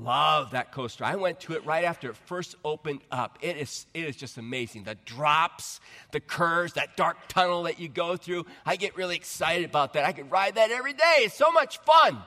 Love 0.00 0.50
that 0.52 0.72
coaster. 0.72 1.04
I 1.04 1.16
went 1.16 1.40
to 1.40 1.54
it 1.54 1.64
right 1.64 1.84
after 1.84 2.10
it 2.10 2.16
first 2.16 2.56
opened 2.64 3.00
up. 3.10 3.38
It 3.40 3.56
is, 3.56 3.86
it 3.94 4.04
is 4.04 4.16
just 4.16 4.38
amazing. 4.38 4.84
The 4.84 4.96
drops, 5.04 5.80
the 6.10 6.20
curves, 6.20 6.74
that 6.74 6.96
dark 6.96 7.16
tunnel 7.28 7.64
that 7.64 7.78
you 7.78 7.88
go 7.88 8.16
through. 8.16 8.46
I 8.66 8.76
get 8.76 8.96
really 8.96 9.16
excited 9.16 9.64
about 9.64 9.94
that. 9.94 10.04
I 10.04 10.12
could 10.12 10.30
ride 10.30 10.56
that 10.56 10.70
every 10.70 10.92
day. 10.92 11.18
It's 11.18 11.34
so 11.34 11.50
much 11.50 11.78
fun. 11.78 12.18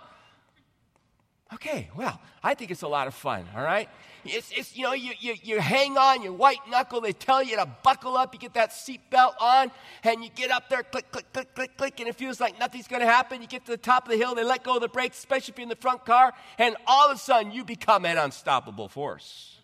Okay, 1.53 1.89
well, 1.95 2.19
I 2.43 2.53
think 2.53 2.71
it's 2.71 2.81
a 2.81 2.87
lot 2.87 3.07
of 3.07 3.13
fun, 3.13 3.45
all 3.55 3.63
right? 3.63 3.89
It's, 4.25 4.51
it's 4.51 4.75
you 4.75 4.83
know, 4.83 4.93
you, 4.93 5.11
you, 5.19 5.35
you 5.41 5.59
hang 5.59 5.97
on, 5.97 6.23
you 6.23 6.33
white 6.33 6.59
knuckle, 6.69 7.01
they 7.01 7.13
tell 7.13 7.43
you 7.43 7.57
to 7.57 7.67
buckle 7.83 8.17
up, 8.17 8.33
you 8.33 8.39
get 8.39 8.55
that 8.55 8.71
seatbelt 8.71 9.33
on, 9.39 9.71
and 10.03 10.23
you 10.23 10.29
get 10.35 10.51
up 10.51 10.69
there, 10.69 10.83
click, 10.83 11.11
click, 11.11 11.31
click, 11.31 11.53
click, 11.53 11.77
click, 11.77 11.99
and 11.99 12.09
it 12.09 12.15
feels 12.15 12.39
like 12.39 12.59
nothing's 12.59 12.87
gonna 12.87 13.05
happen. 13.05 13.41
You 13.41 13.47
get 13.47 13.65
to 13.65 13.71
the 13.71 13.77
top 13.77 14.05
of 14.05 14.11
the 14.11 14.17
hill, 14.17 14.33
they 14.33 14.43
let 14.43 14.63
go 14.63 14.75
of 14.75 14.81
the 14.81 14.87
brakes, 14.87 15.17
especially 15.19 15.51
if 15.51 15.59
you're 15.59 15.63
in 15.63 15.69
the 15.69 15.75
front 15.75 16.05
car, 16.05 16.33
and 16.57 16.75
all 16.87 17.09
of 17.09 17.15
a 17.15 17.19
sudden 17.19 17.51
you 17.51 17.63
become 17.63 18.05
an 18.05 18.17
unstoppable 18.17 18.87
force. 18.87 19.57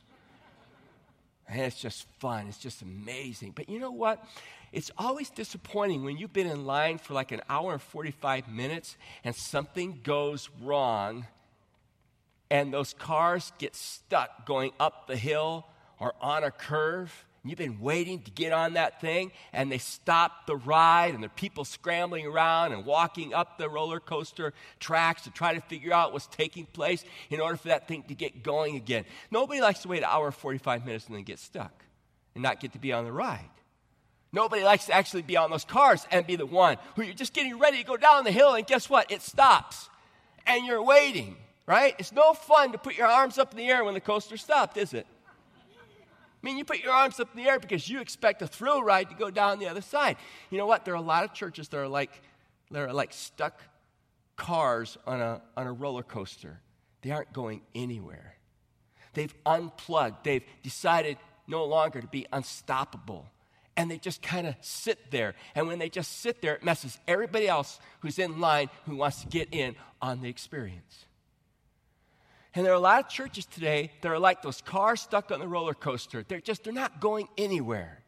And 1.48 1.62
it's 1.62 1.80
just 1.80 2.06
fun, 2.20 2.48
it's 2.48 2.58
just 2.58 2.82
amazing. 2.82 3.54
But 3.56 3.68
you 3.68 3.80
know 3.80 3.92
what? 3.92 4.24
It's 4.72 4.92
always 4.98 5.30
disappointing 5.30 6.06
when 6.06 6.18
you've 6.18 6.32
been 6.32 6.48
in 6.48 6.66
line 6.66 6.98
for 6.98 7.14
like 7.14 7.32
an 7.34 7.42
hour 7.50 7.74
and 7.74 7.82
45 7.82 8.48
minutes 8.48 8.96
and 9.24 9.36
something 9.36 10.00
goes 10.04 10.50
wrong 10.62 11.26
and 12.52 12.74
those 12.74 12.94
cars 12.94 13.54
get 13.58 13.76
stuck 13.76 14.46
going 14.46 14.72
up 14.78 15.08
the 15.08 15.16
hill 15.16 15.66
or 16.00 16.14
on 16.22 16.44
a 16.44 16.52
curve. 16.52 17.26
You've 17.46 17.58
been 17.58 17.80
waiting 17.80 18.22
to 18.22 18.30
get 18.30 18.52
on 18.52 18.74
that 18.74 19.02
thing, 19.02 19.32
and 19.52 19.72
they 19.72 19.80
stop 19.80 20.46
the 20.46 20.58
ride, 20.58 21.16
and 21.16 21.24
there 21.24 21.30
are 21.30 21.34
people 21.34 21.66
scrambling 21.66 22.28
around 22.28 22.74
and 22.74 22.86
walking 22.86 23.34
up 23.34 23.58
the 23.58 23.68
roller 23.68 24.00
coaster 24.00 24.54
tracks 24.80 25.24
to 25.24 25.32
try 25.32 25.56
to 25.56 25.62
figure 25.62 25.94
out 25.94 26.14
what's 26.14 26.28
taking 26.28 26.68
place 26.68 27.04
in 27.32 27.40
order 27.40 27.56
for 27.56 27.70
that 27.70 27.88
thing 27.88 28.04
to 28.10 28.14
get 28.14 28.44
going 28.44 28.76
again. 28.76 29.06
Nobody 29.32 29.62
likes 29.62 29.80
to 29.80 29.88
wait 29.88 30.00
an 30.00 30.10
hour 30.12 30.30
45 30.30 30.86
minutes 30.86 31.08
and 31.08 31.16
then 31.16 31.24
get 31.24 31.40
stuck 31.40 31.86
and 32.36 32.44
not 32.44 32.60
get 32.60 32.74
to 32.74 32.80
be 32.80 32.92
on 32.92 33.06
the 33.06 33.12
ride. 33.12 33.50
Nobody 34.34 34.64
likes 34.64 34.86
to 34.86 34.94
actually 34.94 35.24
be 35.24 35.38
on 35.38 35.50
those 35.50 35.66
cars 35.66 36.06
and 36.12 36.28
be 36.28 36.36
the 36.36 36.46
one 36.46 36.78
who 36.96 37.02
you're 37.02 37.16
just 37.16 37.34
getting 37.34 37.58
ready 37.58 37.78
to 37.78 37.84
go 37.86 37.98
down 37.98 38.26
the 38.26 38.32
hill, 38.32 38.54
and 38.54 38.68
guess 38.68 38.90
what? 38.90 39.10
It 39.10 39.22
stops, 39.22 39.90
and 40.46 40.66
you're 40.66 40.84
waiting 40.84 41.38
right? 41.66 41.96
It's 42.00 42.12
no 42.12 42.34
fun 42.34 42.72
to 42.72 42.78
put 42.78 42.98
your 42.98 43.08
arms 43.08 43.38
up 43.38 43.52
in 43.52 43.58
the 43.58 43.68
air 43.68 43.84
when 43.84 43.94
the 43.94 44.02
coaster 44.02 44.38
stopped, 44.38 44.78
is 44.78 44.94
it? 44.94 45.08
I 46.42 46.48
mean, 46.48 46.58
you 46.58 46.66
put 46.66 46.80
your 46.80 46.94
arms 46.94 47.20
up 47.20 47.30
in 47.36 47.44
the 47.44 47.50
air 47.50 47.60
because 47.60 47.88
you 47.88 48.02
expect 48.02 48.42
a 48.42 48.48
thrill 48.48 48.82
ride 48.82 49.10
to 49.10 49.16
go 49.16 49.30
down 49.30 49.60
the 49.60 49.68
other 49.68 49.82
side. 49.82 50.18
You 50.50 50.58
know 50.58 50.66
what? 50.66 50.86
There 50.86 50.94
are 50.96 50.98
a 50.98 51.02
lot 51.02 51.24
of 51.24 51.34
churches 51.34 51.68
that 51.68 51.78
are 51.78 51.88
like, 51.88 52.22
that 52.72 52.82
are 52.82 52.94
like 52.94 53.14
stuck 53.14 53.62
cars 54.38 54.98
on 55.06 55.22
a, 55.22 55.42
on 55.56 55.68
a 55.68 55.72
roller 55.72 56.02
coaster. 56.02 56.60
They 57.04 57.12
aren't 57.12 57.32
going 57.32 57.62
anywhere. 57.76 58.38
They've 59.14 59.34
unplugged. 59.46 60.24
They've 60.24 60.44
decided 60.64 61.18
no 61.48 61.66
longer 61.66 62.02
to 62.02 62.08
be 62.08 62.26
unstoppable. 62.34 63.28
And 63.78 63.90
they 63.90 63.98
just 63.98 64.22
kind 64.24 64.48
of 64.48 64.56
sit 64.62 65.12
there. 65.12 65.36
And 65.54 65.68
when 65.68 65.78
they 65.78 65.90
just 65.90 66.22
sit 66.22 66.42
there, 66.42 66.56
it 66.56 66.64
messes 66.64 66.98
everybody 67.08 67.48
else 67.48 67.80
who's 68.00 68.18
in 68.18 68.40
line 68.40 68.70
who 68.86 68.96
wants 68.96 69.22
to 69.22 69.28
get 69.28 69.50
in 69.52 69.76
on 70.02 70.22
the 70.22 70.30
experience. 70.30 71.06
And 72.54 72.66
there 72.66 72.74
are 72.74 72.76
a 72.76 72.80
lot 72.80 73.00
of 73.00 73.10
churches 73.10 73.46
today 73.46 73.92
that 74.02 74.10
are 74.10 74.20
like 74.20 74.42
those 74.42 74.62
cars 74.62 75.02
stuck 75.02 75.32
on 75.32 75.40
the 75.40 75.48
roller 75.48 75.74
coaster. 75.74 76.26
They're 76.28 76.42
just, 76.42 76.64
they're 76.64 76.74
not 76.74 77.00
going 77.00 77.30
anywhere. 77.38 78.04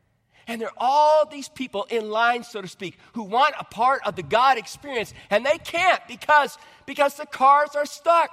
And 0.47 0.59
there 0.59 0.67
are 0.67 0.73
all 0.77 1.25
these 1.29 1.47
people 1.47 1.85
in 1.89 2.09
line, 2.09 2.43
so 2.43 2.61
to 2.61 2.67
speak, 2.67 2.97
who 3.13 3.23
want 3.23 3.55
a 3.57 3.63
part 3.63 4.01
of 4.05 4.17
the 4.17 4.23
God 4.23 4.57
experience, 4.57 5.13
and 5.29 5.45
they 5.45 5.57
can't 5.57 6.01
because, 6.07 6.57
because 6.85 7.15
the 7.15 7.25
cars 7.25 7.69
are 7.75 7.85
stuck. 7.85 8.29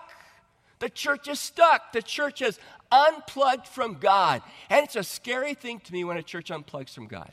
The 0.80 0.88
church 0.88 1.28
is 1.28 1.38
stuck. 1.38 1.92
The 1.92 2.02
church 2.02 2.42
is 2.42 2.58
unplugged 2.90 3.68
from 3.68 3.94
God. 3.94 4.42
And 4.68 4.84
it's 4.84 4.96
a 4.96 5.04
scary 5.04 5.54
thing 5.54 5.78
to 5.80 5.92
me 5.92 6.02
when 6.02 6.16
a 6.16 6.22
church 6.22 6.50
unplugs 6.50 6.92
from 6.92 7.06
God. 7.06 7.30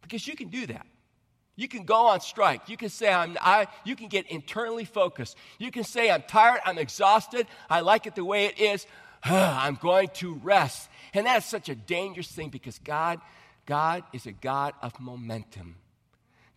Because 0.00 0.26
you 0.26 0.36
can 0.36 0.48
do 0.48 0.66
that. 0.68 0.86
You 1.56 1.68
can 1.68 1.84
go 1.84 2.08
on 2.08 2.20
strike. 2.20 2.68
You 2.68 2.76
can 2.76 2.90
say, 2.90 3.10
I'm, 3.10 3.36
I, 3.40 3.66
you 3.84 3.96
can 3.96 4.08
get 4.08 4.26
internally 4.30 4.84
focused. 4.84 5.36
You 5.58 5.70
can 5.70 5.84
say, 5.84 6.10
I'm 6.10 6.22
tired, 6.22 6.60
I'm 6.66 6.76
exhausted, 6.76 7.46
I 7.70 7.80
like 7.80 8.06
it 8.06 8.14
the 8.14 8.24
way 8.24 8.44
it 8.46 8.58
is, 8.60 8.86
I'm 9.24 9.76
going 9.76 10.08
to 10.14 10.34
rest. 10.34 10.88
And 11.14 11.26
that's 11.26 11.46
such 11.46 11.70
a 11.70 11.74
dangerous 11.74 12.28
thing 12.28 12.50
because 12.50 12.78
God, 12.78 13.20
God 13.64 14.04
is 14.12 14.26
a 14.26 14.32
God 14.32 14.74
of 14.82 15.00
momentum. 15.00 15.76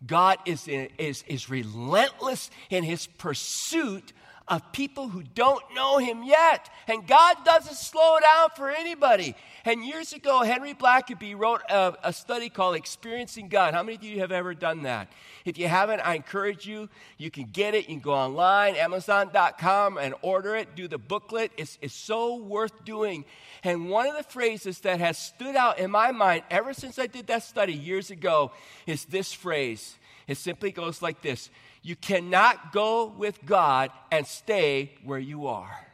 God 0.06 0.38
is, 0.46 0.68
is, 0.68 1.24
is 1.26 1.50
relentless 1.50 2.50
in 2.68 2.84
his 2.84 3.06
pursuit 3.06 4.12
of 4.50 4.72
people 4.72 5.08
who 5.08 5.22
don't 5.22 5.62
know 5.74 5.98
him 5.98 6.24
yet. 6.24 6.68
And 6.88 7.06
God 7.06 7.36
doesn't 7.44 7.76
slow 7.76 8.18
down 8.20 8.48
for 8.56 8.68
anybody. 8.68 9.36
And 9.64 9.84
years 9.84 10.12
ago, 10.12 10.42
Henry 10.42 10.74
Blackaby 10.74 11.38
wrote 11.38 11.62
a, 11.70 11.94
a, 12.02 12.12
study 12.12 12.48
called 12.48 12.74
Experiencing 12.74 13.48
God. 13.48 13.74
How 13.74 13.84
many 13.84 13.96
of 13.96 14.02
you 14.02 14.18
have 14.18 14.32
ever 14.32 14.52
done 14.52 14.82
that? 14.82 15.12
If 15.44 15.56
you 15.56 15.68
haven't, 15.68 16.00
I 16.00 16.14
encourage 16.14 16.66
you. 16.66 16.88
You 17.16 17.30
can 17.30 17.44
get 17.44 17.74
it. 17.74 17.88
You 17.88 17.94
can 17.94 18.00
go 18.00 18.12
online, 18.12 18.74
Amazon.com, 18.74 19.98
and 19.98 20.14
order 20.20 20.56
it. 20.56 20.74
Do 20.74 20.88
the 20.88 20.98
booklet. 20.98 21.52
It's, 21.56 21.78
it's 21.80 21.94
so 21.94 22.36
worth 22.36 22.84
doing. 22.84 23.24
And 23.62 23.88
one 23.88 24.08
of 24.08 24.16
the 24.16 24.24
phrases 24.24 24.80
that 24.80 24.98
has 24.98 25.16
stood 25.16 25.54
out 25.54 25.78
in 25.78 25.92
my 25.92 26.10
mind 26.10 26.42
ever 26.50 26.74
since 26.74 26.98
I 26.98 27.06
did 27.06 27.28
that 27.28 27.44
study 27.44 27.74
years 27.74 28.10
ago 28.10 28.50
is 28.86 29.04
this 29.04 29.32
phrase. 29.32 29.96
It 30.26 30.38
simply 30.38 30.72
goes 30.72 31.02
like 31.02 31.22
this 31.22 31.50
you 31.82 31.96
cannot 31.96 32.72
go 32.72 33.06
with 33.06 33.44
God 33.46 33.90
and 34.10 34.26
stay 34.26 34.92
where 35.04 35.18
you 35.18 35.46
are. 35.46 35.86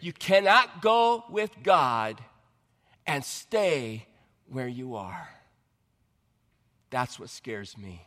You 0.00 0.12
cannot 0.12 0.80
go 0.80 1.24
with 1.28 1.50
God 1.62 2.20
and 3.06 3.24
stay 3.24 4.06
where 4.48 4.68
you 4.68 4.96
are. 4.96 5.28
That's 6.88 7.20
what 7.20 7.28
scares 7.28 7.76
me. 7.76 8.06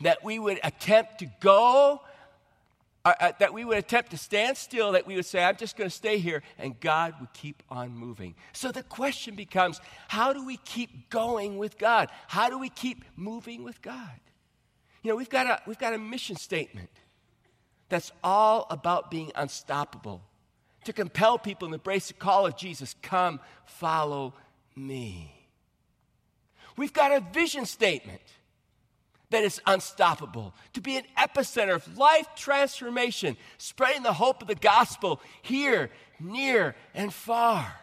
That 0.00 0.24
we 0.24 0.40
would 0.40 0.58
attempt 0.64 1.20
to 1.20 1.26
go, 1.40 2.02
uh, 3.04 3.14
uh, 3.20 3.32
that 3.38 3.54
we 3.54 3.64
would 3.64 3.78
attempt 3.78 4.10
to 4.10 4.18
stand 4.18 4.56
still, 4.56 4.92
that 4.92 5.06
we 5.06 5.14
would 5.14 5.24
say, 5.24 5.44
I'm 5.44 5.56
just 5.56 5.76
going 5.76 5.88
to 5.88 5.94
stay 5.94 6.18
here, 6.18 6.42
and 6.58 6.78
God 6.80 7.14
would 7.20 7.32
keep 7.32 7.62
on 7.70 7.96
moving. 7.96 8.34
So 8.52 8.72
the 8.72 8.82
question 8.82 9.36
becomes 9.36 9.80
how 10.08 10.32
do 10.32 10.44
we 10.44 10.56
keep 10.56 11.08
going 11.08 11.56
with 11.56 11.78
God? 11.78 12.08
How 12.26 12.50
do 12.50 12.58
we 12.58 12.68
keep 12.68 13.04
moving 13.16 13.62
with 13.62 13.80
God? 13.80 14.10
You 15.02 15.10
know, 15.10 15.16
we've 15.16 15.30
got 15.30 15.46
a, 15.46 15.60
we've 15.66 15.78
got 15.78 15.94
a 15.94 15.98
mission 15.98 16.36
statement 16.36 16.90
that's 17.88 18.12
all 18.22 18.66
about 18.70 19.10
being 19.10 19.32
unstoppable, 19.34 20.22
to 20.84 20.92
compel 20.92 21.38
people 21.38 21.68
to 21.68 21.74
embrace 21.74 22.08
the 22.08 22.14
call 22.14 22.46
of 22.46 22.56
Jesus 22.56 22.94
come, 23.02 23.38
follow 23.66 24.34
me. 24.74 25.32
We've 26.76 26.92
got 26.92 27.12
a 27.12 27.20
vision 27.32 27.66
statement 27.66 28.22
that 29.30 29.44
is 29.44 29.60
unstoppable, 29.66 30.54
to 30.74 30.80
be 30.80 30.96
an 30.96 31.04
epicenter 31.18 31.74
of 31.74 31.98
life 31.98 32.26
transformation, 32.36 33.36
spreading 33.58 34.02
the 34.02 34.12
hope 34.12 34.42
of 34.42 34.48
the 34.48 34.54
gospel 34.54 35.20
here, 35.42 35.90
near, 36.20 36.74
and 36.94 37.12
far. 37.12 37.74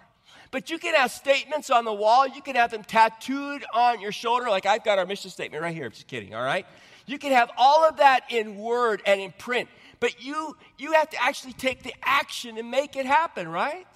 But 0.52 0.70
you 0.70 0.80
can 0.80 0.96
have 0.96 1.12
statements 1.12 1.70
on 1.70 1.86
the 1.86 1.94
wall, 1.94 2.28
you 2.28 2.42
can 2.42 2.56
have 2.56 2.72
them 2.72 2.84
tattooed 2.84 3.66
on 3.74 4.00
your 4.00 4.12
shoulder, 4.12 4.50
like 4.50 4.66
I've 4.66 4.84
got 4.84 4.98
our 4.98 5.06
mission 5.06 5.30
statement 5.30 5.62
right 5.62 5.74
here. 5.74 5.86
I'm 5.86 5.92
just 5.92 6.08
kidding, 6.08 6.34
all 6.34 6.44
right? 6.44 6.66
You 7.10 7.18
can 7.18 7.32
have 7.32 7.50
all 7.58 7.89
of 7.89 7.98
that 7.98 8.25
in 8.30 8.60
word 8.60 9.01
and 9.04 9.20
in 9.20 9.32
print, 9.32 9.68
but 10.00 10.24
you 10.24 10.56
you 10.78 10.92
have 10.92 11.10
to 11.10 11.18
actually 11.20 11.54
take 11.54 11.82
the 11.82 11.96
action 12.04 12.60
and 12.60 12.70
make 12.70 12.96
it 12.96 13.08
happen, 13.08 13.48
right? 13.48 13.88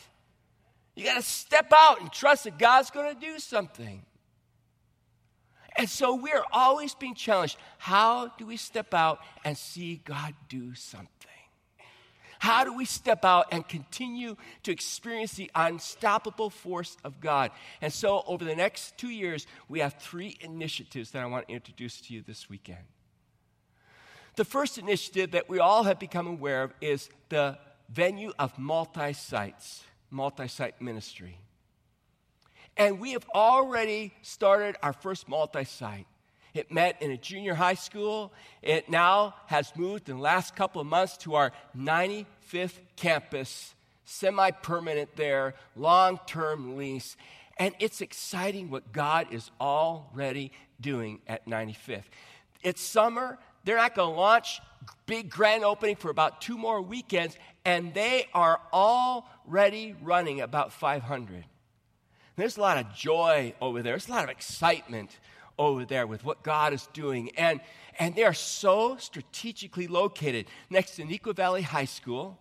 You 0.95 1.05
got 1.05 1.17
to 1.17 1.21
step 1.21 1.71
out 1.71 2.01
and 2.01 2.11
trust 2.11 2.45
that 2.45 2.57
God's 2.57 2.89
going 2.89 3.13
to 3.13 3.21
do 3.21 3.37
something. 3.37 4.01
And 5.77 5.87
so 5.87 6.15
we're 6.15 6.43
always 6.51 6.95
being 6.95 7.13
challenged. 7.13 7.55
How 7.77 8.29
do 8.39 8.47
we 8.47 8.57
step 8.57 8.95
out 8.95 9.19
and 9.45 9.55
see 9.55 10.01
God 10.03 10.33
do 10.49 10.73
something? 10.73 11.09
How 12.39 12.63
do 12.63 12.73
we 12.73 12.85
step 12.85 13.23
out 13.23 13.45
and 13.51 13.67
continue 13.67 14.37
to 14.63 14.71
experience 14.71 15.33
the 15.33 15.51
unstoppable 15.53 16.49
force 16.49 16.97
of 17.03 17.21
God? 17.21 17.51
And 17.79 17.93
so, 17.93 18.23
over 18.25 18.43
the 18.43 18.55
next 18.55 18.97
two 18.97 19.09
years, 19.09 19.45
we 19.69 19.81
have 19.81 19.93
three 19.93 20.35
initiatives 20.41 21.11
that 21.11 21.21
I 21.21 21.27
want 21.27 21.47
to 21.47 21.53
introduce 21.53 22.01
to 22.01 22.13
you 22.15 22.23
this 22.23 22.49
weekend. 22.49 22.85
The 24.35 24.45
first 24.45 24.77
initiative 24.77 25.31
that 25.31 25.47
we 25.47 25.59
all 25.59 25.83
have 25.83 25.99
become 25.99 26.27
aware 26.27 26.63
of 26.63 26.73
is 26.81 27.09
the 27.29 27.57
venue 27.89 28.33
of 28.39 28.57
multi 28.57 29.13
sites, 29.13 29.83
multi 30.09 30.47
site 30.47 30.81
ministry. 30.81 31.37
And 32.75 32.99
we 32.99 33.11
have 33.11 33.27
already 33.35 34.13
started 34.23 34.75
our 34.81 34.93
first 34.93 35.29
multi 35.29 35.63
site. 35.63 36.07
It 36.55 36.71
met 36.71 37.01
in 37.01 37.11
a 37.11 37.17
junior 37.17 37.53
high 37.53 37.73
school. 37.75 38.33
It 38.61 38.89
now 38.89 39.35
has 39.47 39.71
moved 39.75 40.09
in 40.09 40.17
the 40.17 40.21
last 40.21 40.55
couple 40.55 40.81
of 40.81 40.87
months 40.87 41.17
to 41.17 41.35
our 41.35 41.51
95th 41.77 42.79
campus, 42.95 43.75
semi 44.05 44.49
permanent 44.51 45.15
there, 45.15 45.53
long 45.75 46.19
term 46.25 46.75
lease. 46.75 47.17
And 47.57 47.75
it's 47.79 48.01
exciting 48.01 48.71
what 48.71 48.91
God 48.91 49.27
is 49.31 49.51
already 49.61 50.51
doing 50.81 51.21
at 51.27 51.45
95th. 51.45 52.03
It's 52.63 52.81
summer, 52.81 53.37
they're 53.63 53.77
not 53.77 53.95
going 53.95 54.13
to 54.13 54.19
launch 54.19 54.61
big 55.05 55.29
grand 55.29 55.63
opening 55.63 55.95
for 55.95 56.09
about 56.09 56.41
two 56.41 56.57
more 56.57 56.81
weekends, 56.81 57.37
and 57.65 57.93
they 57.93 58.27
are 58.33 58.59
already 58.71 59.95
running 60.01 60.41
about 60.41 60.73
500. 60.73 61.45
There's 62.35 62.57
a 62.57 62.61
lot 62.61 62.77
of 62.77 62.93
joy 62.93 63.53
over 63.61 63.81
there. 63.81 63.93
There's 63.93 64.07
a 64.07 64.11
lot 64.11 64.23
of 64.23 64.29
excitement 64.29 65.19
over 65.57 65.85
there 65.85 66.07
with 66.07 66.25
what 66.25 66.43
God 66.43 66.73
is 66.73 66.87
doing. 66.93 67.31
And, 67.37 67.61
and 67.99 68.15
they 68.15 68.23
are 68.23 68.33
so 68.33 68.97
strategically 68.97 69.87
located 69.87 70.47
next 70.69 70.95
to 70.95 71.03
Neuqua 71.03 71.35
Valley 71.35 71.61
High 71.61 71.85
School. 71.85 72.39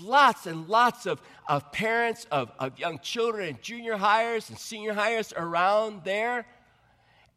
Lots 0.00 0.46
and 0.46 0.68
lots 0.68 1.06
of, 1.06 1.20
of 1.48 1.70
parents 1.72 2.26
of, 2.30 2.50
of 2.58 2.78
young 2.78 2.98
children 3.00 3.48
and 3.48 3.62
junior 3.62 3.96
hires 3.96 4.48
and 4.50 4.58
senior 4.58 4.94
hires 4.94 5.32
around 5.36 6.04
there. 6.04 6.46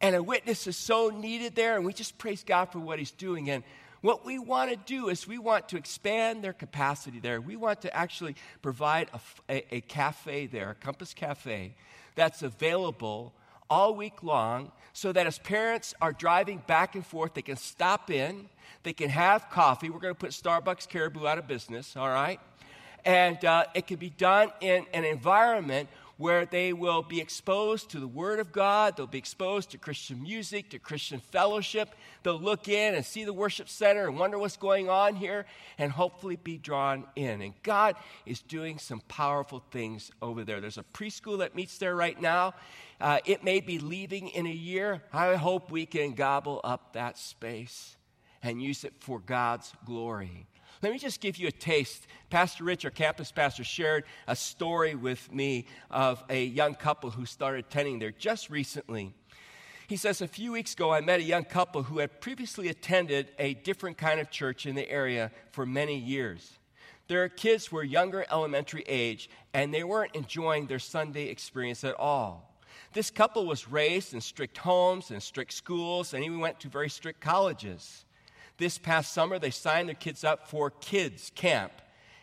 And 0.00 0.14
a 0.14 0.22
witness 0.22 0.66
is 0.66 0.76
so 0.76 1.08
needed 1.10 1.54
there, 1.54 1.76
and 1.76 1.84
we 1.84 1.92
just 1.92 2.18
praise 2.18 2.44
God 2.44 2.66
for 2.66 2.78
what 2.78 2.98
He's 2.98 3.10
doing. 3.10 3.50
And 3.50 3.64
what 4.00 4.24
we 4.24 4.38
want 4.38 4.70
to 4.70 4.76
do 4.76 5.08
is 5.08 5.26
we 5.26 5.38
want 5.38 5.68
to 5.70 5.76
expand 5.76 6.44
their 6.44 6.52
capacity 6.52 7.18
there. 7.18 7.40
We 7.40 7.56
want 7.56 7.82
to 7.82 7.94
actually 7.94 8.36
provide 8.62 9.08
a, 9.12 9.20
a, 9.52 9.76
a 9.76 9.80
cafe 9.82 10.46
there, 10.46 10.70
a 10.70 10.74
Compass 10.74 11.14
Cafe, 11.14 11.74
that's 12.14 12.42
available 12.42 13.32
all 13.70 13.94
week 13.94 14.22
long 14.22 14.72
so 14.92 15.12
that 15.12 15.26
as 15.26 15.38
parents 15.38 15.94
are 16.00 16.12
driving 16.12 16.62
back 16.66 16.94
and 16.94 17.04
forth, 17.04 17.34
they 17.34 17.42
can 17.42 17.56
stop 17.56 18.10
in, 18.10 18.48
they 18.82 18.92
can 18.92 19.08
have 19.08 19.50
coffee. 19.50 19.90
We're 19.90 20.00
going 20.00 20.14
to 20.14 20.18
put 20.18 20.30
Starbucks 20.30 20.88
Caribou 20.88 21.26
out 21.26 21.38
of 21.38 21.46
business, 21.46 21.96
all 21.96 22.08
right? 22.08 22.40
And 23.04 23.44
uh, 23.44 23.64
it 23.74 23.86
can 23.86 23.96
be 23.96 24.10
done 24.10 24.50
in 24.60 24.86
an 24.92 25.04
environment 25.04 25.88
where 26.18 26.44
they 26.44 26.72
will 26.72 27.02
be 27.02 27.20
exposed 27.20 27.90
to 27.90 28.00
the 28.00 28.08
Word 28.08 28.40
of 28.40 28.52
God. 28.52 28.96
They'll 28.96 29.06
be 29.06 29.18
exposed 29.18 29.70
to 29.70 29.78
Christian 29.78 30.22
music, 30.22 30.70
to 30.70 30.78
Christian 30.78 31.20
fellowship. 31.20 31.94
They'll 32.24 32.40
look 32.40 32.68
in 32.68 32.94
and 32.94 33.06
see 33.06 33.24
the 33.24 33.32
worship 33.32 33.68
center 33.68 34.06
and 34.06 34.18
wonder 34.18 34.36
what's 34.36 34.56
going 34.56 34.90
on 34.90 35.14
here 35.14 35.46
and 35.78 35.92
hopefully 35.92 36.36
be 36.36 36.58
drawn 36.58 37.04
in. 37.14 37.40
And 37.40 37.54
God 37.62 37.94
is 38.26 38.42
doing 38.42 38.78
some 38.78 39.00
powerful 39.08 39.62
things 39.70 40.10
over 40.20 40.44
there. 40.44 40.60
There's 40.60 40.76
a 40.76 40.84
preschool 40.92 41.38
that 41.38 41.54
meets 41.54 41.78
there 41.78 41.94
right 41.94 42.20
now. 42.20 42.54
Uh, 43.00 43.20
it 43.24 43.44
may 43.44 43.60
be 43.60 43.78
leaving 43.78 44.28
in 44.28 44.46
a 44.46 44.50
year. 44.50 45.02
I 45.12 45.36
hope 45.36 45.70
we 45.70 45.86
can 45.86 46.14
gobble 46.14 46.60
up 46.64 46.94
that 46.94 47.16
space 47.16 47.96
and 48.42 48.60
use 48.60 48.82
it 48.82 48.94
for 48.98 49.20
God's 49.20 49.72
glory. 49.84 50.46
Let 50.80 50.92
me 50.92 50.98
just 50.98 51.20
give 51.20 51.38
you 51.38 51.48
a 51.48 51.52
taste. 51.52 52.06
Pastor 52.30 52.62
Rich, 52.62 52.84
our 52.84 52.90
campus 52.92 53.32
pastor, 53.32 53.64
shared 53.64 54.04
a 54.28 54.36
story 54.36 54.94
with 54.94 55.32
me 55.32 55.66
of 55.90 56.22
a 56.30 56.44
young 56.44 56.74
couple 56.74 57.10
who 57.10 57.26
started 57.26 57.64
attending 57.66 57.98
there 57.98 58.12
just 58.12 58.48
recently. 58.48 59.12
He 59.88 59.96
says, 59.96 60.20
A 60.20 60.28
few 60.28 60.52
weeks 60.52 60.74
ago, 60.74 60.92
I 60.92 61.00
met 61.00 61.18
a 61.18 61.24
young 61.24 61.44
couple 61.44 61.82
who 61.82 61.98
had 61.98 62.20
previously 62.20 62.68
attended 62.68 63.28
a 63.40 63.54
different 63.54 63.98
kind 63.98 64.20
of 64.20 64.30
church 64.30 64.66
in 64.66 64.76
the 64.76 64.88
area 64.88 65.32
for 65.50 65.66
many 65.66 65.98
years. 65.98 66.58
Their 67.08 67.28
kids 67.28 67.72
were 67.72 67.82
younger 67.82 68.24
elementary 68.30 68.84
age, 68.86 69.30
and 69.52 69.74
they 69.74 69.82
weren't 69.82 70.14
enjoying 70.14 70.66
their 70.66 70.78
Sunday 70.78 71.28
experience 71.28 71.82
at 71.82 71.98
all. 71.98 72.54
This 72.92 73.10
couple 73.10 73.46
was 73.46 73.68
raised 73.68 74.14
in 74.14 74.20
strict 74.20 74.58
homes 74.58 75.10
and 75.10 75.22
strict 75.22 75.54
schools, 75.54 76.14
and 76.14 76.22
even 76.22 76.38
went 76.38 76.60
to 76.60 76.68
very 76.68 76.90
strict 76.90 77.20
colleges. 77.20 78.04
This 78.58 78.76
past 78.76 79.12
summer, 79.12 79.38
they 79.38 79.50
signed 79.50 79.88
their 79.88 79.94
kids 79.94 80.24
up 80.24 80.48
for 80.48 80.70
kids 80.70 81.30
camp 81.36 81.72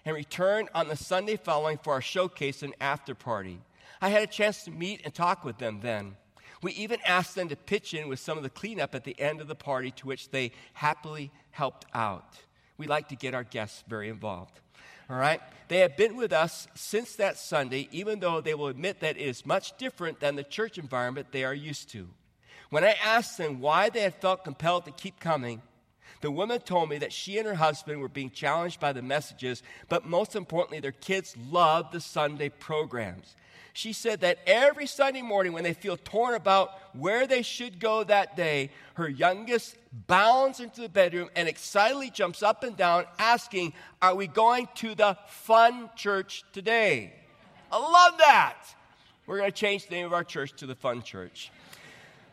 and 0.03 0.13
returned 0.13 0.69
on 0.75 0.89
the 0.89 0.97
Sunday 0.97 1.37
following 1.37 1.77
for 1.77 1.93
our 1.93 2.01
showcase 2.01 2.61
and 2.61 2.75
after 2.81 3.15
party. 3.15 3.61
I 4.01 4.09
had 4.09 4.23
a 4.23 4.27
chance 4.27 4.63
to 4.63 4.71
meet 4.71 5.01
and 5.05 5.13
talk 5.13 5.45
with 5.45 5.57
them 5.57 5.79
then. 5.81 6.17
We 6.61 6.73
even 6.73 6.99
asked 7.05 7.35
them 7.35 7.47
to 7.49 7.55
pitch 7.55 7.93
in 7.93 8.09
with 8.09 8.19
some 8.19 8.37
of 8.37 8.43
the 8.43 8.49
cleanup 8.49 8.93
at 8.93 9.05
the 9.05 9.19
end 9.19 9.39
of 9.39 9.47
the 9.47 9.55
party, 9.55 9.91
to 9.91 10.07
which 10.07 10.29
they 10.29 10.51
happily 10.73 11.31
helped 11.51 11.85
out. 11.93 12.35
We 12.77 12.85
like 12.85 13.07
to 13.09 13.15
get 13.15 13.33
our 13.33 13.43
guests 13.43 13.83
very 13.87 14.09
involved. 14.09 14.59
All 15.09 15.15
right? 15.15 15.41
They 15.69 15.79
have 15.79 15.95
been 15.95 16.17
with 16.17 16.33
us 16.33 16.67
since 16.75 17.15
that 17.15 17.37
Sunday, 17.37 17.87
even 17.91 18.19
though 18.19 18.41
they 18.41 18.55
will 18.55 18.67
admit 18.67 18.99
that 18.99 19.17
it 19.17 19.21
is 19.25 19.45
much 19.45 19.77
different 19.77 20.19
than 20.19 20.35
the 20.35 20.43
church 20.43 20.77
environment 20.77 21.27
they 21.31 21.45
are 21.45 21.53
used 21.53 21.89
to. 21.91 22.09
When 22.71 22.83
I 22.83 22.95
asked 23.03 23.37
them 23.37 23.61
why 23.61 23.89
they 23.89 24.01
had 24.01 24.15
felt 24.15 24.43
compelled 24.43 24.85
to 24.85 24.91
keep 24.91 25.19
coming, 25.19 25.61
the 26.25 26.31
woman 26.31 26.59
told 26.59 26.89
me 26.89 26.97
that 26.97 27.13
she 27.13 27.37
and 27.37 27.45
her 27.45 27.53
husband 27.53 28.01
were 28.01 28.09
being 28.09 28.31
challenged 28.31 28.79
by 28.79 28.91
the 28.91 29.03
messages, 29.03 29.61
but 29.89 30.07
most 30.07 30.35
importantly, 30.35 30.79
their 30.79 30.91
kids 30.91 31.37
loved 31.51 31.91
the 31.93 32.01
Sunday 32.01 32.49
programs. 32.49 33.35
She 33.73 33.93
said 33.93 34.21
that 34.21 34.39
every 34.47 34.87
Sunday 34.87 35.21
morning, 35.21 35.53
when 35.53 35.63
they 35.63 35.73
feel 35.73 35.97
torn 35.97 36.33
about 36.33 36.71
where 36.93 37.27
they 37.27 37.43
should 37.43 37.79
go 37.79 38.03
that 38.05 38.35
day, 38.35 38.71
her 38.95 39.07
youngest 39.07 39.75
bounds 40.07 40.59
into 40.59 40.81
the 40.81 40.89
bedroom 40.89 41.29
and 41.35 41.47
excitedly 41.47 42.09
jumps 42.09 42.41
up 42.41 42.63
and 42.63 42.75
down, 42.75 43.05
asking, 43.19 43.73
Are 44.01 44.15
we 44.15 44.25
going 44.25 44.67
to 44.77 44.95
the 44.95 45.15
fun 45.27 45.91
church 45.95 46.43
today? 46.53 47.13
I 47.71 47.77
love 47.77 48.17
that. 48.17 48.63
We're 49.27 49.37
going 49.37 49.51
to 49.51 49.55
change 49.55 49.85
the 49.85 49.93
name 49.93 50.07
of 50.07 50.13
our 50.13 50.23
church 50.23 50.53
to 50.53 50.65
the 50.65 50.75
Fun 50.75 51.03
Church. 51.03 51.51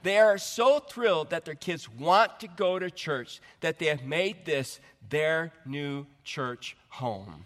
They 0.03 0.19
are 0.19 0.39
so 0.39 0.81
thrilled 0.81 1.31
that 1.31 1.45
their 1.45 1.55
kids 1.55 1.89
want 1.89 2.41
to 2.41 2.49
go 2.49 2.79
to 2.79 2.91
church 2.91 3.41
that 3.61 3.79
they 3.79 3.87
have 3.87 4.05
made 4.05 4.45
this 4.45 4.81
their 5.09 5.53
new 5.65 6.07
church 6.25 6.77
home. 6.89 7.45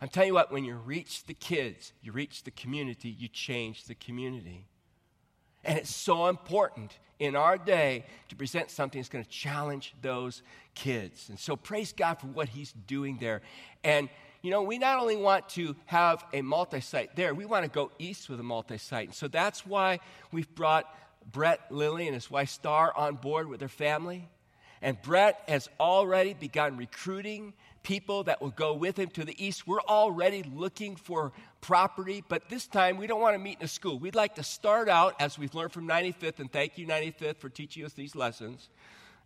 I'm 0.00 0.08
telling 0.08 0.28
you 0.28 0.34
what, 0.34 0.52
when 0.52 0.64
you 0.64 0.76
reach 0.76 1.24
the 1.24 1.34
kids, 1.34 1.92
you 2.02 2.12
reach 2.12 2.44
the 2.44 2.52
community, 2.52 3.08
you 3.08 3.28
change 3.28 3.84
the 3.84 3.94
community. 3.94 4.66
And 5.64 5.76
it's 5.76 5.94
so 5.94 6.28
important 6.28 6.98
in 7.18 7.34
our 7.34 7.58
day 7.58 8.04
to 8.28 8.36
present 8.36 8.70
something 8.70 9.00
that's 9.00 9.08
going 9.08 9.24
to 9.24 9.30
challenge 9.30 9.94
those 10.00 10.42
kids. 10.74 11.28
And 11.28 11.38
so 11.38 11.56
praise 11.56 11.92
God 11.92 12.14
for 12.20 12.28
what 12.28 12.48
He's 12.48 12.72
doing 12.86 13.18
there. 13.20 13.42
And, 13.82 14.08
you 14.40 14.52
know, 14.52 14.62
we 14.62 14.78
not 14.78 15.00
only 15.00 15.16
want 15.16 15.48
to 15.50 15.74
have 15.86 16.24
a 16.32 16.42
multi 16.42 16.80
site 16.80 17.16
there, 17.16 17.34
we 17.34 17.44
want 17.44 17.64
to 17.64 17.70
go 17.70 17.90
east 17.98 18.28
with 18.28 18.38
a 18.38 18.44
multi 18.44 18.78
site. 18.78 19.08
And 19.08 19.14
so 19.14 19.26
that's 19.26 19.66
why 19.66 19.98
we've 20.30 20.52
brought 20.54 20.86
Brett 21.30 21.60
Lilly 21.70 22.06
and 22.06 22.14
his 22.14 22.30
wife 22.30 22.48
Star 22.50 22.92
on 22.96 23.16
board 23.16 23.48
with 23.48 23.60
their 23.60 23.68
family. 23.68 24.28
And 24.80 25.00
Brett 25.02 25.42
has 25.48 25.68
already 25.80 26.34
begun 26.34 26.76
recruiting 26.76 27.52
people 27.82 28.24
that 28.24 28.40
will 28.40 28.50
go 28.50 28.74
with 28.74 28.98
him 28.98 29.08
to 29.08 29.24
the 29.24 29.44
east. 29.44 29.66
We're 29.66 29.80
already 29.80 30.42
looking 30.42 30.94
for 30.94 31.32
property, 31.60 32.22
but 32.28 32.48
this 32.48 32.66
time 32.66 32.96
we 32.96 33.06
don't 33.06 33.20
want 33.20 33.34
to 33.34 33.38
meet 33.38 33.58
in 33.58 33.64
a 33.64 33.68
school. 33.68 33.98
We'd 33.98 34.14
like 34.14 34.36
to 34.36 34.42
start 34.42 34.88
out, 34.88 35.14
as 35.20 35.38
we've 35.38 35.54
learned 35.54 35.72
from 35.72 35.88
95th, 35.88 36.38
and 36.38 36.52
thank 36.52 36.78
you, 36.78 36.86
95th, 36.86 37.38
for 37.38 37.48
teaching 37.48 37.84
us 37.84 37.92
these 37.92 38.14
lessons 38.14 38.68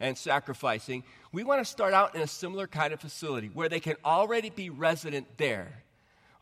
and 0.01 0.17
sacrificing. 0.17 1.05
We 1.33 1.45
want 1.45 1.61
to 1.61 1.65
start 1.65 1.93
out 1.93 2.15
in 2.15 2.23
a 2.23 2.27
similar 2.27 2.67
kind 2.67 2.93
of 2.93 3.01
facility 3.01 3.51
where 3.53 3.69
they 3.69 3.81
can 3.81 3.97
already 4.05 4.51
be 4.51 4.71
resident 4.71 5.27
there. 5.37 5.83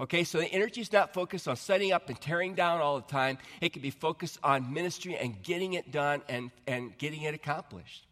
Okay, 0.00 0.24
so 0.24 0.38
the 0.38 0.46
energy 0.46 0.80
is 0.80 0.92
not 0.94 1.12
focused 1.12 1.46
on 1.46 1.56
setting 1.56 1.92
up 1.92 2.08
and 2.08 2.18
tearing 2.18 2.54
down 2.54 2.80
all 2.80 2.96
the 2.96 3.06
time. 3.06 3.36
It 3.60 3.74
can 3.74 3.82
be 3.82 3.90
focused 3.90 4.38
on 4.42 4.72
ministry 4.72 5.14
and 5.14 5.42
getting 5.42 5.74
it 5.74 5.92
done 5.92 6.22
and, 6.26 6.50
and 6.66 6.96
getting 6.96 7.22
it 7.22 7.34
accomplished. 7.34 8.06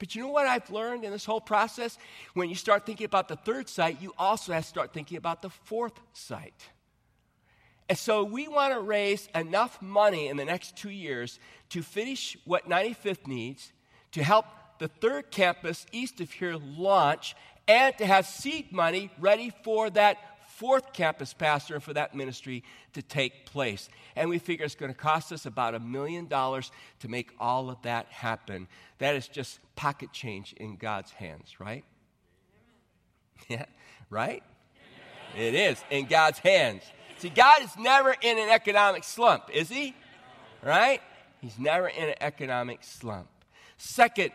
But 0.00 0.16
you 0.16 0.22
know 0.22 0.28
what 0.28 0.48
I've 0.48 0.68
learned 0.70 1.04
in 1.04 1.12
this 1.12 1.24
whole 1.24 1.40
process? 1.40 1.98
When 2.34 2.48
you 2.48 2.56
start 2.56 2.84
thinking 2.84 3.04
about 3.04 3.28
the 3.28 3.36
third 3.36 3.68
site, 3.68 4.02
you 4.02 4.12
also 4.18 4.52
have 4.52 4.64
to 4.64 4.68
start 4.68 4.92
thinking 4.92 5.18
about 5.18 5.40
the 5.40 5.50
fourth 5.50 6.00
site. 6.14 6.68
And 7.88 7.96
so 7.96 8.24
we 8.24 8.48
want 8.48 8.74
to 8.74 8.80
raise 8.80 9.28
enough 9.32 9.80
money 9.80 10.26
in 10.26 10.36
the 10.36 10.44
next 10.44 10.76
two 10.76 10.90
years 10.90 11.38
to 11.68 11.82
finish 11.82 12.36
what 12.44 12.68
95th 12.68 13.28
needs, 13.28 13.72
to 14.12 14.24
help 14.24 14.46
the 14.80 14.88
third 14.88 15.30
campus 15.30 15.86
east 15.92 16.20
of 16.20 16.32
here 16.32 16.56
launch, 16.56 17.36
and 17.68 17.96
to 17.98 18.06
have 18.06 18.26
seed 18.26 18.72
money 18.72 19.10
ready 19.20 19.52
for 19.62 19.90
that 19.90 20.16
fourth 20.60 20.92
campus 20.92 21.32
pastor 21.32 21.72
and 21.72 21.82
for 21.82 21.94
that 21.94 22.14
ministry 22.14 22.62
to 22.92 23.00
take 23.00 23.46
place. 23.46 23.88
And 24.14 24.28
we 24.28 24.38
figure 24.38 24.66
it's 24.66 24.74
going 24.74 24.92
to 24.92 24.98
cost 24.98 25.32
us 25.32 25.46
about 25.46 25.74
a 25.74 25.80
million 25.80 26.26
dollars 26.26 26.70
to 26.98 27.08
make 27.08 27.30
all 27.40 27.70
of 27.70 27.80
that 27.80 28.04
happen. 28.08 28.68
That 28.98 29.14
is 29.14 29.26
just 29.26 29.58
pocket 29.74 30.12
change 30.12 30.52
in 30.52 30.76
God's 30.76 31.12
hands, 31.12 31.58
right? 31.58 31.84
Yeah, 33.48 33.64
right? 34.10 34.42
It 35.34 35.54
is 35.54 35.82
in 35.90 36.04
God's 36.04 36.38
hands. 36.38 36.82
See, 37.16 37.30
God 37.30 37.62
is 37.62 37.74
never 37.78 38.14
in 38.20 38.38
an 38.38 38.50
economic 38.50 39.02
slump, 39.02 39.44
is 39.50 39.70
He? 39.70 39.94
Right? 40.62 41.00
He's 41.40 41.58
never 41.58 41.88
in 41.88 42.10
an 42.10 42.16
economic 42.20 42.84
slump. 42.84 43.28
Second 43.78 44.32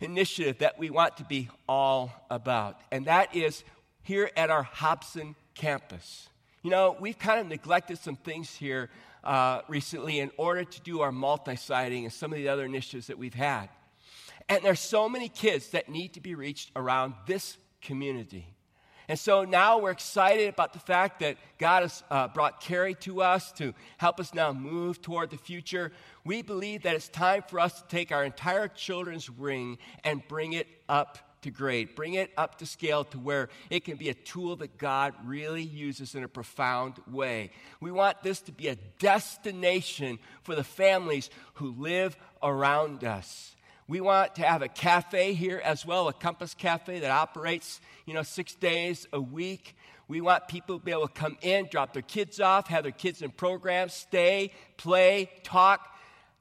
initiative 0.00 0.58
that 0.60 0.78
we 0.78 0.88
want 0.88 1.18
to 1.18 1.24
be 1.24 1.50
all 1.68 2.10
about, 2.30 2.80
and 2.90 3.04
that 3.04 3.36
is 3.36 3.62
here 4.02 4.30
at 4.38 4.48
our 4.48 4.62
Hobson 4.62 5.36
campus. 5.54 6.28
You 6.62 6.70
know, 6.70 6.96
we've 7.00 7.18
kind 7.18 7.40
of 7.40 7.46
neglected 7.46 7.98
some 7.98 8.16
things 8.16 8.54
here 8.54 8.90
uh, 9.24 9.62
recently 9.68 10.18
in 10.18 10.30
order 10.36 10.64
to 10.64 10.80
do 10.82 11.00
our 11.00 11.12
multi 11.12 11.56
siting 11.56 12.04
and 12.04 12.12
some 12.12 12.32
of 12.32 12.38
the 12.38 12.48
other 12.48 12.64
initiatives 12.64 13.06
that 13.06 13.18
we've 13.18 13.34
had. 13.34 13.68
And 14.48 14.62
there's 14.64 14.80
so 14.80 15.08
many 15.08 15.28
kids 15.28 15.70
that 15.70 15.88
need 15.88 16.14
to 16.14 16.20
be 16.20 16.34
reached 16.34 16.70
around 16.74 17.14
this 17.26 17.56
community. 17.80 18.46
And 19.08 19.18
so 19.18 19.44
now 19.44 19.78
we're 19.78 19.90
excited 19.90 20.48
about 20.48 20.72
the 20.72 20.78
fact 20.78 21.18
that 21.20 21.36
God 21.58 21.82
has 21.82 22.04
uh, 22.10 22.28
brought 22.28 22.60
Carrie 22.60 22.94
to 22.96 23.22
us 23.22 23.50
to 23.52 23.74
help 23.96 24.20
us 24.20 24.34
now 24.34 24.52
move 24.52 25.02
toward 25.02 25.30
the 25.30 25.36
future. 25.36 25.90
We 26.24 26.42
believe 26.42 26.82
that 26.82 26.94
it's 26.94 27.08
time 27.08 27.42
for 27.48 27.58
us 27.58 27.80
to 27.80 27.88
take 27.88 28.12
our 28.12 28.22
entire 28.22 28.68
children's 28.68 29.28
ring 29.28 29.78
and 30.04 30.22
bring 30.28 30.52
it 30.52 30.68
up 30.88 31.18
to 31.42 31.50
grade, 31.50 31.94
bring 31.94 32.14
it 32.14 32.30
up 32.36 32.58
to 32.58 32.66
scale 32.66 33.04
to 33.04 33.18
where 33.18 33.48
it 33.70 33.84
can 33.84 33.96
be 33.96 34.08
a 34.08 34.14
tool 34.14 34.56
that 34.56 34.78
God 34.78 35.14
really 35.24 35.62
uses 35.62 36.14
in 36.14 36.22
a 36.22 36.28
profound 36.28 36.94
way. 37.10 37.50
We 37.80 37.90
want 37.90 38.22
this 38.22 38.40
to 38.42 38.52
be 38.52 38.68
a 38.68 38.76
destination 38.98 40.18
for 40.42 40.54
the 40.54 40.64
families 40.64 41.30
who 41.54 41.74
live 41.78 42.16
around 42.42 43.04
us. 43.04 43.54
We 43.88 44.00
want 44.00 44.36
to 44.36 44.42
have 44.42 44.62
a 44.62 44.68
cafe 44.68 45.32
here 45.32 45.60
as 45.64 45.84
well, 45.84 46.06
a 46.06 46.12
Compass 46.12 46.54
Cafe 46.54 47.00
that 47.00 47.10
operates, 47.10 47.80
you 48.06 48.14
know, 48.14 48.22
six 48.22 48.54
days 48.54 49.08
a 49.12 49.20
week. 49.20 49.74
We 50.06 50.20
want 50.20 50.46
people 50.46 50.78
to 50.78 50.84
be 50.84 50.92
able 50.92 51.08
to 51.08 51.12
come 51.12 51.36
in, 51.40 51.68
drop 51.68 51.92
their 51.92 52.02
kids 52.02 52.38
off, 52.38 52.68
have 52.68 52.84
their 52.84 52.92
kids 52.92 53.20
in 53.20 53.30
programs, 53.30 53.92
stay, 53.92 54.52
play, 54.76 55.28
talk, 55.42 55.89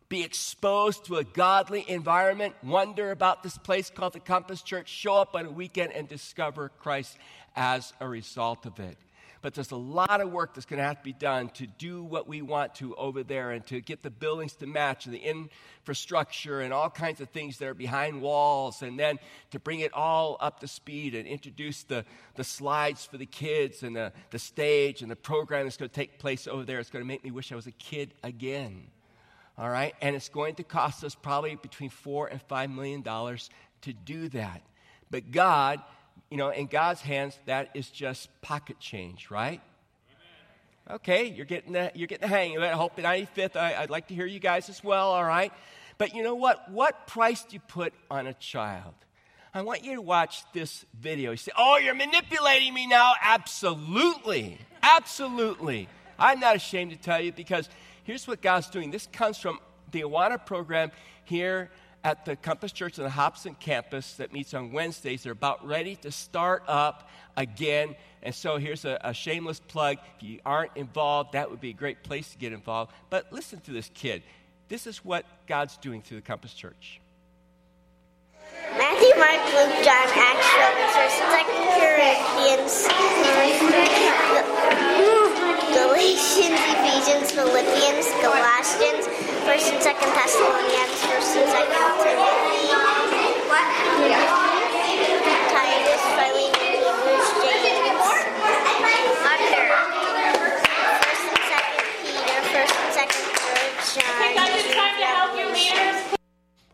be 0.10 0.24
exposed 0.24 1.06
to 1.06 1.18
a 1.18 1.24
godly 1.24 1.86
environment, 1.88 2.56
wonder 2.64 3.12
about 3.12 3.44
this 3.44 3.58
place 3.60 3.92
called 3.92 4.14
the 4.14 4.20
Compass 4.20 4.64
Church, 4.64 4.90
show 4.90 5.14
up 5.14 5.36
on 5.36 5.46
a 5.46 5.52
weekend 5.52 5.94
and 5.94 6.10
discover 6.10 6.70
Christ 6.80 7.16
as 7.56 7.94
a 8.00 8.08
result 8.08 8.66
of 8.66 8.80
it. 8.80 8.98
But 9.42 9.54
there's 9.54 9.72
a 9.72 9.78
lot 9.78 10.20
of 10.20 10.32
work 10.32 10.54
that's 10.54 10.66
going 10.66 10.80
to 10.80 10.84
have 10.84 10.98
to 10.98 11.04
be 11.04 11.14
done 11.14 11.48
to 11.52 11.66
do 11.66 12.04
what 12.04 12.28
we 12.28 12.42
want 12.42 12.76
to 12.76 12.94
over 12.96 13.24
there 13.24 13.52
and 13.52 13.66
to 13.68 13.80
get 13.80 14.04
the 14.04 14.10
buildings 14.10 14.54
to 14.56 14.68
match 14.68 15.06
and 15.06 15.16
the 15.16 15.20
infrastructure 15.20 16.60
and 16.60 16.74
all 16.74 16.90
kinds 16.90 17.22
of 17.22 17.30
things 17.30 17.58
that 17.60 17.70
are 17.70 17.74
behind 17.74 18.22
walls 18.22 18.82
and 18.82 19.00
then 19.00 19.18
to 19.52 19.60
bring 19.60 19.80
it 19.80 19.94
all 19.94 20.36
up 20.42 20.60
to 20.60 20.68
speed 20.68 21.16
and 21.16 21.26
introduce 21.26 21.84
the, 21.84 22.04
the 22.36 22.44
slides 22.44 23.06
for 23.06 23.18
the 23.18 23.26
kids 23.26 23.82
and 23.82 23.96
the, 23.96 24.12
the 24.32 24.40
stage 24.40 25.02
and 25.02 25.10
the 25.10 25.16
program 25.16 25.66
that's 25.66 25.78
going 25.78 25.90
to 25.90 25.96
take 25.96 26.20
place 26.20 26.46
over 26.46 26.66
there. 26.66 26.80
It's 26.80 26.90
going 26.90 27.04
to 27.04 27.08
make 27.08 27.24
me 27.24 27.32
wish 27.32 27.54
I 27.54 27.56
was 27.56 27.68
a 27.68 27.72
kid 27.72 28.14
again 28.24 28.88
all 29.60 29.70
right? 29.70 29.94
And 30.02 30.16
it's 30.16 30.30
going 30.30 30.56
to 30.56 30.64
cost 30.64 31.04
us 31.04 31.14
probably 31.14 31.56
between 31.56 31.90
four 31.90 32.28
and 32.28 32.42
five 32.44 32.70
million 32.70 33.02
dollars 33.02 33.50
to 33.82 33.94
do 33.94 34.30
that. 34.30 34.62
But 35.12 35.32
God, 35.32 35.82
you 36.30 36.38
know, 36.38 36.50
in 36.50 36.68
God's 36.68 37.02
hands, 37.02 37.38
that 37.46 37.70
is 37.74 37.90
just 37.90 38.30
pocket 38.42 38.80
change, 38.80 39.30
right? 39.30 39.62
Okay, 40.90 41.26
you're 41.26 41.46
getting 41.46 41.74
the, 41.74 41.92
you're 41.94 42.08
getting 42.08 42.28
the 42.28 42.36
hang 42.36 42.56
of 42.56 42.64
it. 42.64 42.68
I 42.68 42.72
hope 42.72 42.96
the 42.96 43.04
95th, 43.04 43.56
I'd 43.56 43.92
like 43.92 44.08
to 44.08 44.16
hear 44.16 44.26
you 44.26 44.40
guys 44.40 44.70
as 44.70 44.84
well, 44.84 45.10
all 45.12 45.24
right? 45.24 45.54
But 46.00 46.16
you 46.16 46.24
know 46.24 46.34
what? 46.34 46.72
What 46.72 47.06
price 47.06 47.44
do 47.44 47.54
you 47.56 47.60
put 47.60 47.94
on 48.10 48.26
a 48.26 48.34
child? 48.34 48.94
I 49.54 49.62
want 49.62 49.84
you 49.84 49.96
to 49.96 50.02
watch 50.02 50.44
this 50.54 50.86
video. 51.00 51.32
You 51.32 51.38
say, 51.38 51.52
Oh, 51.58 51.78
you're 51.78 51.94
manipulating 51.94 52.74
me 52.74 52.88
now? 52.88 53.12
Absolutely. 53.22 54.58
Absolutely. 54.82 55.90
I'm 56.18 56.40
not 56.40 56.56
ashamed 56.56 56.92
to 56.92 56.98
tell 56.98 57.22
you 57.22 57.32
because 57.32 57.70
here's 58.04 58.28
what 58.28 58.42
God's 58.42 58.70
doing. 58.70 58.92
This 58.92 59.08
comes 59.12 59.38
from 59.38 59.60
the 59.92 60.02
Awana 60.02 60.44
program 60.46 60.92
here 61.26 61.70
at 62.04 62.26
the 62.26 62.36
Compass 62.36 62.72
Church 62.72 62.98
on 62.98 63.04
the 63.04 63.10
Hobson 63.10 63.56
campus 63.56 64.14
that 64.16 64.32
meets 64.32 64.54
on 64.54 64.72
Wednesdays. 64.72 65.24
They're 65.24 65.34
about 65.34 65.66
ready 65.68 65.96
to 65.98 66.12
start 66.12 66.64
up 66.68 67.10
again. 67.36 67.96
And 68.24 68.34
so 68.34 68.58
here's 68.58 68.86
a, 68.86 69.00
a, 69.02 69.14
shameless 69.14 69.60
plug. 69.60 69.98
If 70.18 70.24
you 70.24 70.40
aren't 70.46 70.72
involved, 70.76 71.34
that 71.34 71.50
would 71.50 71.62
be 71.62 71.70
a 71.70 71.74
great 71.74 72.04
place 72.04 72.32
to 72.32 72.38
get 72.38 72.54
involved. 72.54 72.92
But 73.10 73.32
listen 73.32 73.60
to 73.62 73.72
this 73.72 73.90
kid. 73.94 74.24
This 74.68 74.88
is 74.88 75.04
what 75.04 75.26
God's 75.48 75.78
doing 75.78 76.02
through 76.02 76.18
the 76.18 76.26
Compass 76.28 76.54
Church. 76.54 77.02
Matthew, 78.78 79.16
Mark, 79.18 79.46
Luke, 79.54 79.84
John, 79.84 80.08
Acts, 80.14 80.50
Romans, 80.58 80.94
Corinthians, 81.80 82.88
Galatians, 85.74 86.58
Ephesians, 86.58 87.32
Philippians, 87.32 88.08
Galatians, 88.26 89.06
First 89.46 89.72
and 89.72 89.82
Second 89.82 90.10
Thessalonians, 90.18 90.98
First 91.06 91.38
and 91.38 91.50
Second 91.50 91.78
Timothy, 92.02 92.70
Titus, 95.54 96.04
Philemon, 96.18 96.74
Hebrews, 96.74 97.30
James, 97.46 98.02
Under, 99.30 99.66
First 101.06 101.26
and 101.30 101.44
Second 101.54 101.86
Peter, 102.02 102.42
First 102.50 102.76
and 102.76 102.94
Second 102.94 103.26
John. 103.94 104.50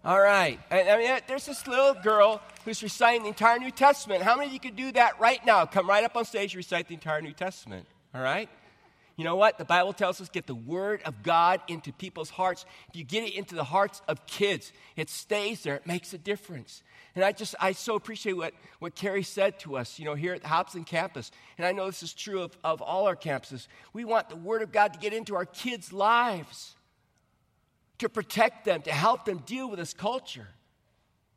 All 0.06 0.22
right. 0.22 0.60
right. 0.72 0.88
I 0.88 0.98
mean, 0.98 1.20
there's 1.28 1.46
this 1.46 1.66
little 1.68 1.96
girl 1.96 2.42
who's 2.64 2.82
reciting 2.84 3.24
the 3.24 3.30
entire 3.30 3.58
New 3.60 3.72
Testament. 3.72 4.22
How 4.22 4.36
many 4.36 4.48
of 4.48 4.54
you 4.54 4.60
could 4.60 4.76
do 4.76 4.92
that 4.94 5.20
right 5.20 5.44
now? 5.46 5.66
Come 5.66 5.90
right 5.90 6.04
up 6.04 6.16
on 6.16 6.26
stage 6.26 6.54
and 6.54 6.58
recite 6.58 6.88
the 6.88 6.94
entire 6.94 7.22
New 7.22 7.34
Testament. 7.34 7.88
All 8.14 8.22
right? 8.22 8.48
You 9.18 9.24
know 9.24 9.38
what? 9.38 9.58
The 9.58 9.66
Bible 9.66 9.94
tells 9.94 10.20
us 10.20 10.28
get 10.28 10.46
the 10.46 10.56
word 10.56 11.02
of 11.06 11.24
God 11.24 11.62
into 11.70 11.94
people's 11.94 12.30
hearts. 12.30 12.66
If 12.90 12.98
you 12.98 13.06
get 13.06 13.24
it 13.24 13.34
into 13.34 13.56
the 13.56 13.64
hearts 13.64 14.02
of 14.10 14.26
kids, 14.28 14.74
it 14.98 15.10
stays 15.10 15.64
there. 15.64 15.76
It 15.76 15.88
makes 15.88 16.14
a 16.14 16.18
difference. 16.18 16.84
And 17.16 17.24
I 17.24 17.32
just, 17.32 17.56
I 17.62 17.72
so 17.72 17.96
appreciate 17.96 18.34
what, 18.34 18.54
what 18.80 18.94
Carrie 18.94 19.24
said 19.24 19.58
to 19.60 19.78
us, 19.78 20.00
you 20.00 20.06
know, 20.06 20.16
here 20.16 20.34
at 20.34 20.42
the 20.42 20.50
Hobson 20.50 20.84
campus. 20.84 21.32
And 21.58 21.66
I 21.66 21.72
know 21.72 21.86
this 21.86 22.04
is 22.04 22.14
true 22.14 22.42
of, 22.42 22.58
of 22.62 22.82
all 22.82 23.08
our 23.08 23.16
campuses. 23.16 23.68
We 23.94 24.04
want 24.04 24.28
the 24.28 24.36
word 24.36 24.62
of 24.62 24.74
God 24.74 24.92
to 24.94 25.00
get 25.00 25.14
into 25.14 25.36
our 25.36 25.46
kids' 25.46 25.94
lives, 25.94 26.76
to 28.00 28.10
protect 28.10 28.66
them, 28.66 28.82
to 28.82 28.92
help 28.92 29.24
them 29.24 29.38
deal 29.46 29.70
with 29.70 29.80
this 29.80 29.94
culture. 29.94 30.48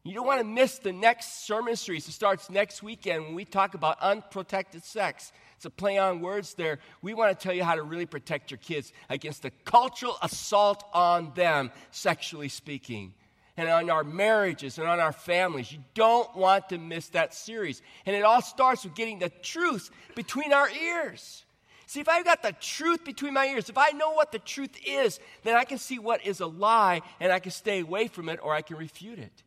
You 0.03 0.15
don't 0.15 0.27
want 0.27 0.41
to 0.41 0.47
miss 0.47 0.79
the 0.79 0.93
next 0.93 1.47
sermon 1.47 1.77
series. 1.77 2.09
It 2.09 2.13
starts 2.13 2.51
next 2.51 2.83
weekend 2.83 3.25
when 3.25 3.35
we 3.35 3.45
talk 3.45 3.75
about 3.75 4.01
unprotected 4.01 4.83
sex. 4.83 5.33
It's 5.59 5.65
a 5.65 5.71
play 5.71 5.99
on 5.99 6.21
words 6.21 6.55
there. 6.55 6.79
We 7.03 7.15
want 7.15 7.37
to 7.37 7.43
tell 7.43 7.53
you 7.53 7.65
how 7.65 7.75
to 7.75 7.83
really 7.83 8.07
protect 8.07 8.53
your 8.53 8.59
kids 8.59 8.93
against 9.09 9.43
the 9.43 9.51
cultural 9.65 10.17
assault 10.23 10.85
on 10.95 11.33
them, 11.35 11.73
sexually 11.91 12.49
speaking, 12.49 13.13
and 13.57 13.69
on 13.69 13.91
our 13.91 14.05
marriages 14.05 14.79
and 14.79 14.87
on 14.87 15.01
our 15.01 15.11
families. 15.11 15.73
You 15.73 15.81
don't 15.95 16.33
want 16.37 16.69
to 16.69 16.79
miss 16.79 17.09
that 17.09 17.35
series. 17.35 17.83
And 18.07 18.15
it 18.15 18.23
all 18.23 18.41
starts 18.41 18.85
with 18.85 18.95
getting 18.95 19.19
the 19.19 19.31
truth 19.31 19.91
between 20.15 20.53
our 20.53 20.71
ears. 20.71 21.45
See, 21.87 21.99
if 21.99 22.09
I've 22.09 22.25
got 22.25 22.45
the 22.45 22.53
truth 22.53 23.05
between 23.05 23.35
my 23.35 23.47
ears, 23.47 23.69
if 23.69 23.79
I 23.79 23.91
know 23.91 24.13
what 24.13 24.31
the 24.31 24.39
truth 24.39 24.79
is, 24.87 25.19
then 25.43 25.57
I 25.57 25.65
can 25.65 25.79
see 25.79 25.99
what 25.99 26.25
is 26.25 26.39
a 26.39 26.47
lie 26.47 27.03
and 27.19 27.33
I 27.33 27.41
can 27.41 27.51
stay 27.51 27.81
away 27.81 28.07
from 28.07 28.29
it 28.29 28.39
or 28.41 28.55
I 28.55 28.63
can 28.63 28.77
refute 28.77 29.19
it. 29.19 29.43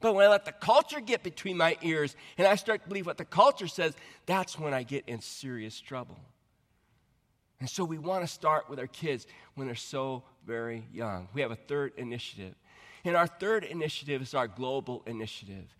But 0.00 0.14
when 0.14 0.24
I 0.24 0.28
let 0.28 0.44
the 0.46 0.52
culture 0.52 1.00
get 1.00 1.22
between 1.22 1.56
my 1.56 1.76
ears 1.82 2.16
and 2.38 2.46
I 2.46 2.54
start 2.56 2.82
to 2.82 2.88
believe 2.88 3.06
what 3.06 3.18
the 3.18 3.24
culture 3.24 3.68
says, 3.68 3.94
that's 4.26 4.58
when 4.58 4.72
I 4.72 4.82
get 4.82 5.04
in 5.06 5.20
serious 5.20 5.78
trouble. 5.78 6.18
And 7.60 7.68
so 7.68 7.84
we 7.84 7.98
want 7.98 8.22
to 8.22 8.26
start 8.26 8.70
with 8.70 8.78
our 8.78 8.86
kids 8.86 9.26
when 9.54 9.66
they're 9.66 9.76
so 9.76 10.22
very 10.46 10.84
young. 10.92 11.28
We 11.34 11.42
have 11.42 11.50
a 11.50 11.56
third 11.56 11.92
initiative. 11.98 12.54
And 13.04 13.16
our 13.16 13.26
third 13.26 13.64
initiative 13.64 14.22
is 14.22 14.34
our 14.34 14.48
global 14.48 15.02
initiative. 15.06 15.74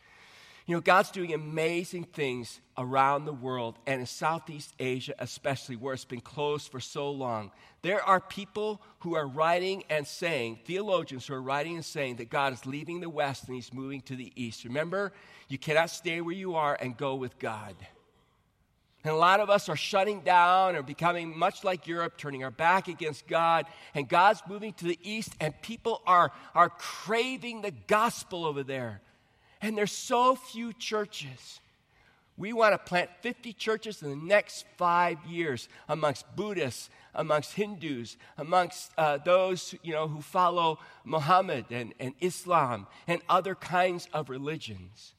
You 0.70 0.76
know, 0.76 0.82
God's 0.82 1.10
doing 1.10 1.34
amazing 1.34 2.04
things 2.04 2.60
around 2.78 3.24
the 3.24 3.32
world 3.32 3.76
and 3.88 3.98
in 3.98 4.06
Southeast 4.06 4.72
Asia, 4.78 5.14
especially 5.18 5.74
where 5.74 5.94
it's 5.94 6.04
been 6.04 6.20
closed 6.20 6.70
for 6.70 6.78
so 6.78 7.10
long. 7.10 7.50
There 7.82 8.00
are 8.00 8.20
people 8.20 8.80
who 9.00 9.16
are 9.16 9.26
writing 9.26 9.82
and 9.90 10.06
saying, 10.06 10.60
theologians 10.66 11.26
who 11.26 11.34
are 11.34 11.42
writing 11.42 11.74
and 11.74 11.84
saying 11.84 12.18
that 12.18 12.30
God 12.30 12.52
is 12.52 12.66
leaving 12.66 13.00
the 13.00 13.10
West 13.10 13.48
and 13.48 13.56
He's 13.56 13.74
moving 13.74 14.00
to 14.02 14.14
the 14.14 14.32
East. 14.36 14.62
Remember, 14.62 15.12
you 15.48 15.58
cannot 15.58 15.90
stay 15.90 16.20
where 16.20 16.36
you 16.36 16.54
are 16.54 16.78
and 16.80 16.96
go 16.96 17.16
with 17.16 17.36
God. 17.40 17.74
And 19.02 19.12
a 19.12 19.16
lot 19.16 19.40
of 19.40 19.50
us 19.50 19.68
are 19.68 19.74
shutting 19.74 20.20
down 20.20 20.76
or 20.76 20.84
becoming 20.84 21.36
much 21.36 21.64
like 21.64 21.88
Europe, 21.88 22.16
turning 22.16 22.44
our 22.44 22.52
back 22.52 22.86
against 22.86 23.26
God. 23.26 23.66
And 23.92 24.08
God's 24.08 24.40
moving 24.48 24.74
to 24.74 24.84
the 24.84 25.00
east, 25.02 25.34
and 25.40 25.52
people 25.62 26.00
are, 26.06 26.30
are 26.54 26.68
craving 26.68 27.62
the 27.62 27.72
gospel 27.72 28.44
over 28.44 28.62
there. 28.62 29.00
And 29.62 29.76
there's 29.76 29.92
so 29.92 30.34
few 30.34 30.72
churches. 30.72 31.60
We 32.36 32.54
want 32.54 32.72
to 32.72 32.78
plant 32.78 33.10
50 33.20 33.52
churches 33.52 34.02
in 34.02 34.08
the 34.10 34.16
next 34.16 34.64
five 34.78 35.18
years 35.26 35.68
amongst 35.88 36.24
Buddhists, 36.34 36.88
amongst 37.14 37.52
Hindus, 37.52 38.16
amongst 38.38 38.92
uh, 38.96 39.18
those 39.18 39.74
you 39.82 39.92
know, 39.92 40.08
who 40.08 40.22
follow 40.22 40.78
Muhammad 41.04 41.66
and, 41.70 41.92
and 42.00 42.14
Islam 42.20 42.86
and 43.06 43.20
other 43.28 43.54
kinds 43.54 44.08
of 44.14 44.30
religions. 44.30 45.12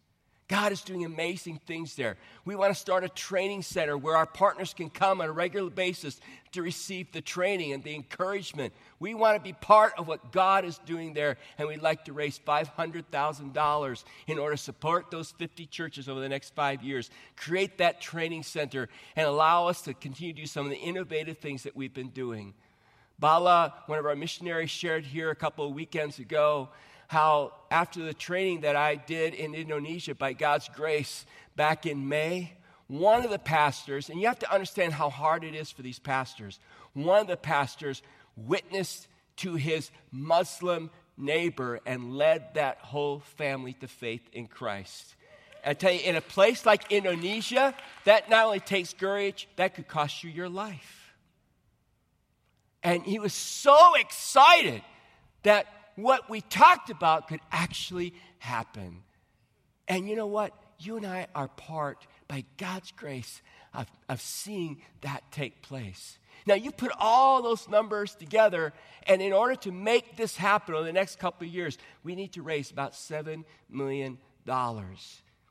God 0.52 0.74
is 0.74 0.82
doing 0.82 1.06
amazing 1.06 1.62
things 1.66 1.96
there. 1.96 2.18
We 2.44 2.58
want 2.58 2.74
to 2.74 2.80
start 2.80 3.06
a 3.06 3.10
training 3.10 3.62
center 3.62 3.98
where 3.98 4.18
our 4.18 4.26
partners 4.26 4.74
can 4.74 4.90
come 4.90 5.22
on 5.22 5.30
a 5.30 5.32
regular 5.32 5.70
basis 5.70 6.20
to 6.52 6.62
receive 6.62 7.10
the 7.14 7.22
training 7.22 7.72
and 7.72 7.82
the 7.82 7.96
encouragement. 7.96 8.74
We 9.00 9.14
want 9.14 9.38
to 9.38 9.42
be 9.42 9.54
part 9.54 9.94
of 9.98 10.10
what 10.10 10.34
God 10.34 10.66
is 10.66 10.78
doing 10.80 11.14
there, 11.14 11.38
and 11.58 11.70
we'd 11.70 11.82
like 11.82 12.04
to 12.04 12.12
raise 12.12 12.38
$500,000 12.38 14.04
in 14.28 14.38
order 14.38 14.58
to 14.58 14.62
support 14.62 15.10
those 15.10 15.32
50 15.32 15.68
churches 15.68 16.10
over 16.10 16.20
the 16.20 16.28
next 16.28 16.54
five 16.54 16.84
years, 16.84 17.10
create 17.38 17.78
that 17.78 18.02
training 18.02 18.44
center, 18.44 18.90
and 19.16 19.26
allow 19.26 19.68
us 19.68 19.82
to 19.84 19.94
continue 19.94 20.34
to 20.34 20.42
do 20.42 20.46
some 20.46 20.66
of 20.66 20.72
the 20.72 20.80
innovative 20.80 21.38
things 21.38 21.64
that 21.64 21.78
we've 21.78 21.94
been 21.94 22.10
doing. 22.10 22.54
Bala, 23.20 23.74
one 23.86 24.00
of 24.00 24.06
our 24.06 24.18
missionaries, 24.18 24.70
shared 24.70 25.06
here 25.06 25.30
a 25.30 25.36
couple 25.36 25.66
of 25.66 25.74
weekends 25.74 26.20
ago 26.20 26.68
how 27.12 27.52
after 27.70 28.02
the 28.02 28.14
training 28.14 28.62
that 28.62 28.78
I 28.78 28.96
did 28.96 29.34
in 29.34 29.54
Indonesia 29.54 30.16
by 30.16 30.32
God's 30.32 30.70
grace 30.70 31.26
back 31.58 31.86
in 31.86 32.08
May, 32.08 32.54
one 32.88 33.26
of 33.26 33.32
the 33.32 33.38
pastors, 33.38 34.10
and 34.10 34.22
you 34.22 34.28
have 34.28 34.40
to 34.40 34.54
understand 34.54 34.94
how 34.94 35.10
hard 35.10 35.44
it 35.44 35.54
is 35.54 35.70
for 35.70 35.82
these 35.82 36.00
pastors, 36.00 36.58
one 36.94 37.20
of 37.20 37.28
the 37.28 37.36
pastors 37.36 38.02
witnessed 38.38 39.10
to 39.36 39.56
his 39.56 39.92
Muslim 40.10 40.90
neighbor 41.18 41.82
and 41.86 42.16
led 42.16 42.54
that 42.54 42.78
whole 42.78 43.20
family 43.36 43.74
to 43.74 43.90
faith 43.90 44.24
in 44.32 44.48
Christ. 44.48 45.16
I 45.66 45.74
tell 45.74 45.92
you, 45.92 46.00
in 46.00 46.16
a 46.16 46.22
place 46.22 46.66
like 46.66 46.94
Indonesia, 46.94 47.76
that 48.06 48.30
not 48.30 48.46
only 48.46 48.62
takes 48.62 48.94
courage, 48.94 49.50
that 49.58 49.76
could 49.76 49.90
cost 49.90 50.24
you 50.24 50.30
your 50.30 50.48
life. 50.48 51.14
And 52.82 53.04
he 53.04 53.20
was 53.20 53.34
so 53.34 53.96
excited 53.96 54.82
that 55.44 55.68
what 55.96 56.30
we 56.30 56.42
talked 56.42 56.90
about 56.90 57.28
could 57.28 57.42
actually 57.52 58.14
happen. 58.40 59.04
And 59.88 60.08
you 60.08 60.16
know 60.16 60.28
what? 60.28 60.54
You 60.80 60.98
and 60.98 61.06
I 61.06 61.28
are 61.36 61.48
part, 61.48 62.08
by 62.28 62.46
God's 62.58 62.92
grace, 62.92 63.42
of, 63.74 63.88
of 64.10 64.20
seeing 64.22 64.82
that 65.02 65.24
take 65.32 65.62
place. 65.62 66.18
Now, 66.46 66.56
you 66.56 66.72
put 66.72 66.92
all 66.98 67.42
those 67.42 67.70
numbers 67.70 68.16
together, 68.16 68.74
and 69.04 69.22
in 69.22 69.32
order 69.32 69.56
to 69.56 69.72
make 69.72 70.18
this 70.18 70.36
happen 70.36 70.74
over 70.74 70.84
the 70.84 70.94
next 70.94 71.20
couple 71.20 71.48
of 71.48 71.54
years, 71.54 71.78
we 72.04 72.16
need 72.16 72.34
to 72.34 72.42
raise 72.42 72.72
about 72.72 72.94
$7 72.94 73.44
million. 73.70 74.18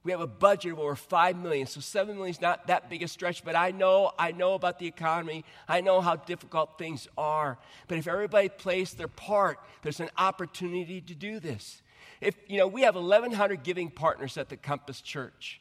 We 0.02 0.12
have 0.12 0.20
a 0.20 0.26
budget 0.26 0.72
of 0.72 0.78
over 0.78 0.96
five 0.96 1.36
million, 1.36 1.66
so 1.66 1.80
seven 1.80 2.16
million 2.16 2.34
is 2.34 2.40
not 2.40 2.66
that 2.68 2.88
big 2.88 3.02
a 3.02 3.08
stretch. 3.08 3.44
But 3.44 3.54
I 3.54 3.70
know, 3.70 4.12
I 4.18 4.32
know 4.32 4.54
about 4.54 4.78
the 4.78 4.86
economy. 4.86 5.44
I 5.68 5.82
know 5.82 6.00
how 6.00 6.16
difficult 6.16 6.78
things 6.78 7.06
are. 7.18 7.58
But 7.86 7.98
if 7.98 8.06
everybody 8.06 8.48
plays 8.48 8.94
their 8.94 9.08
part, 9.08 9.58
there's 9.82 10.00
an 10.00 10.10
opportunity 10.16 11.02
to 11.02 11.14
do 11.14 11.38
this. 11.38 11.82
If 12.20 12.34
you 12.48 12.56
know, 12.56 12.66
we 12.66 12.82
have 12.82 12.94
1,100 12.94 13.62
giving 13.62 13.90
partners 13.90 14.38
at 14.38 14.48
the 14.48 14.56
Compass 14.56 15.00
Church. 15.00 15.60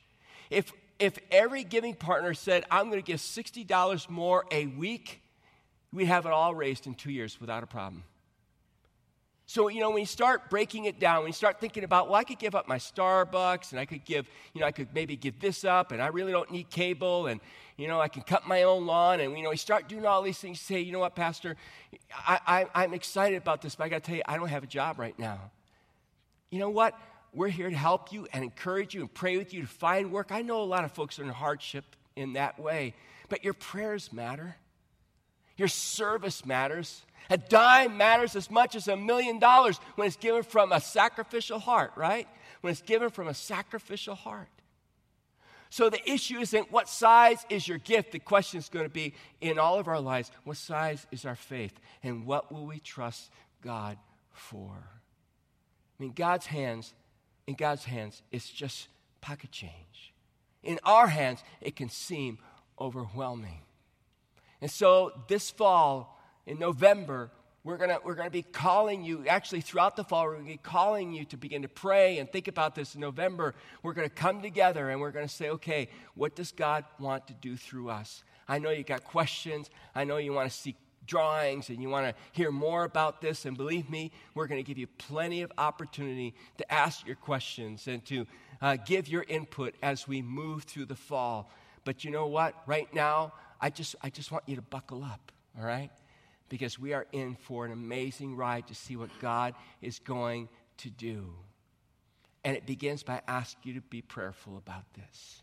If 0.49 0.71
if 0.99 1.17
every 1.32 1.63
giving 1.63 1.95
partner 1.95 2.34
said, 2.34 2.65
"I'm 2.69 2.89
going 2.89 3.02
to 3.02 3.06
give 3.06 3.21
sixty 3.21 3.63
dollars 3.63 4.10
more 4.10 4.45
a 4.52 4.67
week," 4.67 5.21
we'd 5.93 6.06
have 6.06 6.25
it 6.25 6.32
all 6.32 6.54
raised 6.54 6.88
in 6.88 6.93
two 6.93 7.12
years 7.12 7.39
without 7.39 7.63
a 7.63 7.67
problem. 7.67 8.04
So, 9.50 9.68
you 9.68 9.80
know, 9.80 9.90
when 9.90 10.02
you 10.02 10.06
start 10.06 10.48
breaking 10.52 10.86
it 10.86 11.00
down, 11.00 11.22
when 11.22 11.30
you 11.30 11.34
start 11.34 11.60
thinking 11.60 11.84
about, 11.84 12.06
well, 12.06 12.18
I 12.18 12.24
could 12.24 12.38
give 12.38 12.54
up 12.54 12.68
my 12.68 12.78
Starbucks 12.78 13.72
and 13.72 13.80
I 13.80 13.86
could 13.86 14.06
give, 14.06 14.30
you 14.54 14.62
know, 14.62 14.68
I 14.68 14.72
could 14.72 14.90
maybe 14.94 15.16
give 15.16 15.40
this 15.40 15.66
up 15.66 15.92
and 15.92 16.00
I 16.00 16.10
really 16.10 16.32
don't 16.32 16.52
need 16.52 16.70
cable 16.70 17.26
and, 17.26 17.42
you 17.76 17.88
know, 17.88 18.00
I 18.00 18.10
can 18.10 18.22
cut 18.22 18.48
my 18.48 18.62
own 18.62 18.86
lawn. 18.86 19.20
And, 19.22 19.36
you 19.36 19.44
know, 19.44 19.50
you 19.50 19.58
start 19.58 19.90
doing 19.90 20.06
all 20.06 20.22
these 20.22 20.38
things, 20.38 20.60
You 20.70 20.76
say, 20.76 20.82
you 20.82 20.92
know 20.92 21.00
what, 21.00 21.16
Pastor, 21.16 21.56
I, 22.14 22.40
I, 22.46 22.84
I'm 22.84 22.94
excited 22.94 23.38
about 23.38 23.64
this, 23.64 23.74
but 23.74 23.86
I 23.86 23.90
got 23.90 24.04
to 24.04 24.08
tell 24.08 24.18
you, 24.18 24.22
I 24.28 24.38
don't 24.38 24.50
have 24.50 24.62
a 24.62 24.68
job 24.68 25.00
right 25.00 25.18
now. 25.18 25.50
You 26.52 26.60
know 26.60 26.70
what? 26.70 26.94
We're 27.34 27.48
here 27.48 27.72
to 27.72 27.76
help 27.76 28.14
you 28.14 28.28
and 28.32 28.44
encourage 28.44 28.94
you 28.94 29.02
and 29.02 29.12
pray 29.12 29.36
with 29.38 29.52
you 29.52 29.62
to 29.62 29.68
find 29.68 30.12
work. 30.12 30.28
I 30.30 30.44
know 30.44 30.62
a 30.62 30.64
lot 30.64 30.84
of 30.86 30.92
folks 30.92 31.18
are 31.18 31.24
in 31.24 31.30
hardship 31.30 31.86
in 32.16 32.34
that 32.34 32.60
way, 32.60 32.94
but 33.30 33.44
your 33.44 33.56
prayers 33.56 34.14
matter, 34.14 34.58
your 35.58 35.70
service 35.70 36.46
matters. 36.46 37.02
A 37.30 37.38
dime 37.38 37.98
matters 37.98 38.36
as 38.36 38.50
much 38.50 38.76
as 38.76 38.88
a 38.88 38.98
million 38.98 39.40
dollars 39.40 39.80
when 39.96 40.08
it's 40.08 40.16
given 40.16 40.44
from 40.44 40.72
a 40.72 40.82
sacrificial 40.82 41.60
heart, 41.60 41.92
right? 41.96 42.28
When 42.62 42.72
it's 42.72 42.82
given 42.82 43.10
from 43.10 43.28
a 43.28 43.34
sacrificial 43.34 44.16
heart. 44.16 44.50
So 45.70 45.90
the 45.90 46.10
issue 46.10 46.40
isn't 46.40 46.72
what 46.72 46.90
size 46.90 47.46
is 47.50 47.68
your 47.68 47.78
gift. 47.78 48.12
The 48.12 48.20
question 48.20 48.58
is 48.58 48.70
going 48.70 48.86
to 48.86 48.90
be 48.90 49.14
in 49.40 49.60
all 49.60 49.78
of 49.78 49.88
our 49.88 50.00
lives, 50.00 50.32
what 50.44 50.58
size 50.58 51.06
is 51.12 51.26
our 51.26 51.36
faith? 51.36 51.80
And 52.02 52.26
what 52.26 52.52
will 52.52 52.66
we 52.66 52.80
trust 52.80 53.30
God 53.62 53.98
for? 54.32 54.72
I 56.00 56.04
mean, 56.04 56.14
God's 56.16 56.48
hands, 56.48 56.94
in 57.46 57.54
God's 57.54 57.86
hands, 57.86 58.24
it's 58.32 58.50
just 58.50 58.88
pocket 59.22 59.52
change. 59.52 60.14
In 60.64 60.80
our 60.84 61.08
hands, 61.08 61.44
it 61.62 61.76
can 61.76 61.90
seem 61.90 62.40
overwhelming. 62.80 63.62
And 64.62 64.72
so 64.72 65.12
this 65.28 65.52
fall, 65.52 66.19
in 66.50 66.58
November, 66.58 67.30
we're 67.64 67.78
going 67.78 67.96
we're 68.04 68.16
gonna 68.16 68.32
be 68.32 68.42
calling 68.42 69.04
you, 69.04 69.24
actually, 69.28 69.62
throughout 69.62 69.96
the 69.96 70.04
fall, 70.04 70.24
we're 70.24 70.34
going 70.34 70.46
to 70.46 70.52
be 70.54 70.58
calling 70.58 71.14
you 71.14 71.24
to 71.26 71.38
begin 71.38 71.62
to 71.62 71.68
pray 71.68 72.18
and 72.18 72.32
think 72.32 72.48
about 72.48 72.74
this. 72.74 72.96
In 72.96 73.02
November, 73.02 73.54
we're 73.84 73.94
going 73.94 74.10
to 74.10 74.16
come 74.16 74.42
together 74.42 74.90
and 74.90 75.00
we're 75.00 75.12
going 75.12 75.28
to 75.28 75.34
say, 75.34 75.50
okay, 75.52 75.90
what 76.16 76.36
does 76.36 76.52
God 76.52 76.86
want 76.98 77.28
to 77.28 77.34
do 77.34 77.56
through 77.56 77.90
us? 77.90 78.24
I 78.48 78.58
know 78.58 78.72
you 78.72 78.84
got 78.84 79.04
questions. 79.04 79.70
I 79.94 80.06
know 80.06 80.18
you 80.18 80.34
want 80.34 80.50
to 80.50 80.58
seek 80.58 80.76
drawings 81.06 81.70
and 81.70 81.82
you 81.84 81.90
want 81.90 82.08
to 82.08 82.16
hear 82.32 82.50
more 82.50 82.84
about 82.84 83.22
this, 83.22 83.46
and 83.46 83.56
believe 83.56 83.88
me, 83.88 84.12
we're 84.34 84.48
going 84.48 84.64
to 84.64 84.68
give 84.68 84.80
you 84.80 84.88
plenty 84.98 85.44
of 85.44 85.52
opportunity 85.60 86.34
to 86.58 86.74
ask 86.74 87.06
your 87.06 87.16
questions 87.16 87.88
and 87.88 88.04
to 88.06 88.26
uh, 88.62 88.76
give 88.88 89.08
your 89.08 89.24
input 89.28 89.76
as 89.84 90.08
we 90.08 90.24
move 90.24 90.64
through 90.64 90.86
the 90.86 90.96
fall. 90.96 91.52
But 91.86 92.04
you 92.04 92.10
know 92.10 92.26
what? 92.26 92.56
Right 92.66 92.92
now, 92.92 93.34
I 93.62 93.70
just, 93.70 93.96
I 94.02 94.10
just 94.10 94.32
want 94.32 94.46
you 94.48 94.56
to 94.56 94.64
buckle 94.64 95.04
up, 95.04 95.32
all 95.56 95.66
right? 95.66 95.92
Because 96.50 96.80
we 96.80 96.94
are 96.94 97.06
in 97.12 97.36
for 97.36 97.66
an 97.66 97.72
amazing 97.72 98.36
ride 98.36 98.68
to 98.68 98.76
see 98.76 98.96
what 98.96 99.10
God 99.20 99.54
is 99.82 100.00
going 100.00 100.50
to 100.78 100.90
do. 100.90 101.34
And 102.44 102.58
it 102.58 102.66
begins 102.66 103.04
by 103.04 103.22
asking 103.28 103.74
you 103.74 103.80
to 103.80 103.88
be 103.88 104.02
prayerful 104.02 104.58
about 104.58 104.86
this. 104.94 105.42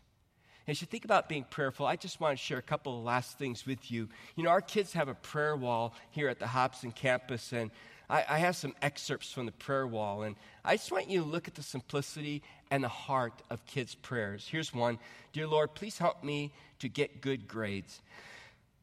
As 0.67 0.81
you 0.81 0.87
think 0.87 1.05
about 1.05 1.29
being 1.29 1.45
prayerful, 1.49 1.85
I 1.85 1.95
just 1.95 2.19
want 2.19 2.37
to 2.37 2.43
share 2.43 2.57
a 2.57 2.63
couple 2.63 2.97
of 2.97 3.05
last 3.05 3.37
things 3.37 3.65
with 3.65 3.89
you. 3.89 4.09
You 4.35 4.43
know, 4.43 4.49
our 4.49 4.59
kids 4.59 4.91
have 4.93 5.07
a 5.07 5.13
prayer 5.13 5.55
wall 5.55 5.93
here 6.11 6.27
at 6.27 6.39
the 6.39 6.47
Hobson 6.47 6.91
campus, 6.91 7.53
and 7.53 7.71
I, 8.09 8.25
I, 8.27 8.37
have 8.39 8.57
some 8.57 8.75
excerpts 8.81 9.31
from 9.31 9.45
the 9.45 9.53
prayer 9.53 9.87
wall. 9.87 10.23
And 10.23 10.35
I 10.65 10.75
just 10.75 10.91
want 10.91 11.09
you 11.09 11.21
to 11.21 11.25
look 11.25 11.47
at 11.47 11.55
the 11.55 11.63
simplicity 11.63 12.43
and 12.69 12.83
the 12.83 12.89
heart 12.89 13.41
of 13.49 13.65
kids' 13.65 13.95
prayers. 13.95 14.45
Here's 14.49 14.73
one 14.73 14.99
Dear 15.31 15.47
Lord, 15.47 15.73
please 15.73 15.97
help 15.97 16.21
me 16.21 16.51
to 16.79 16.89
get 16.89 17.21
good 17.21 17.47
grades. 17.47 18.01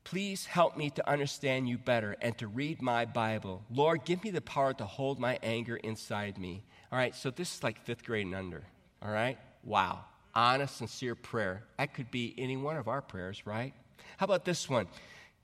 Please 0.04 0.46
help 0.46 0.76
me 0.76 0.90
to 0.90 1.08
understand 1.08 1.68
you 1.68 1.78
better 1.78 2.16
and 2.20 2.36
to 2.38 2.46
read 2.46 2.80
my 2.80 3.04
Bible. 3.04 3.62
Lord, 3.70 4.04
give 4.04 4.22
me 4.22 4.30
the 4.30 4.40
power 4.40 4.74
to 4.74 4.84
hold 4.84 5.18
my 5.18 5.38
anger 5.42 5.76
inside 5.76 6.38
me. 6.38 6.62
All 6.92 6.98
right, 6.98 7.14
so 7.14 7.30
this 7.30 7.56
is 7.56 7.62
like 7.62 7.80
fifth 7.84 8.04
grade 8.04 8.26
and 8.26 8.34
under. 8.34 8.62
All 9.02 9.10
right? 9.10 9.38
Wow 9.64 10.04
honest, 10.34 10.76
sincere 10.76 11.14
prayer. 11.14 11.64
That 11.78 11.94
could 11.94 12.10
be 12.10 12.34
any 12.36 12.56
one 12.56 12.76
of 12.76 12.88
our 12.88 13.00
prayers, 13.00 13.46
right? 13.46 13.72
How 14.16 14.24
about 14.24 14.44
this 14.44 14.68
one? 14.68 14.88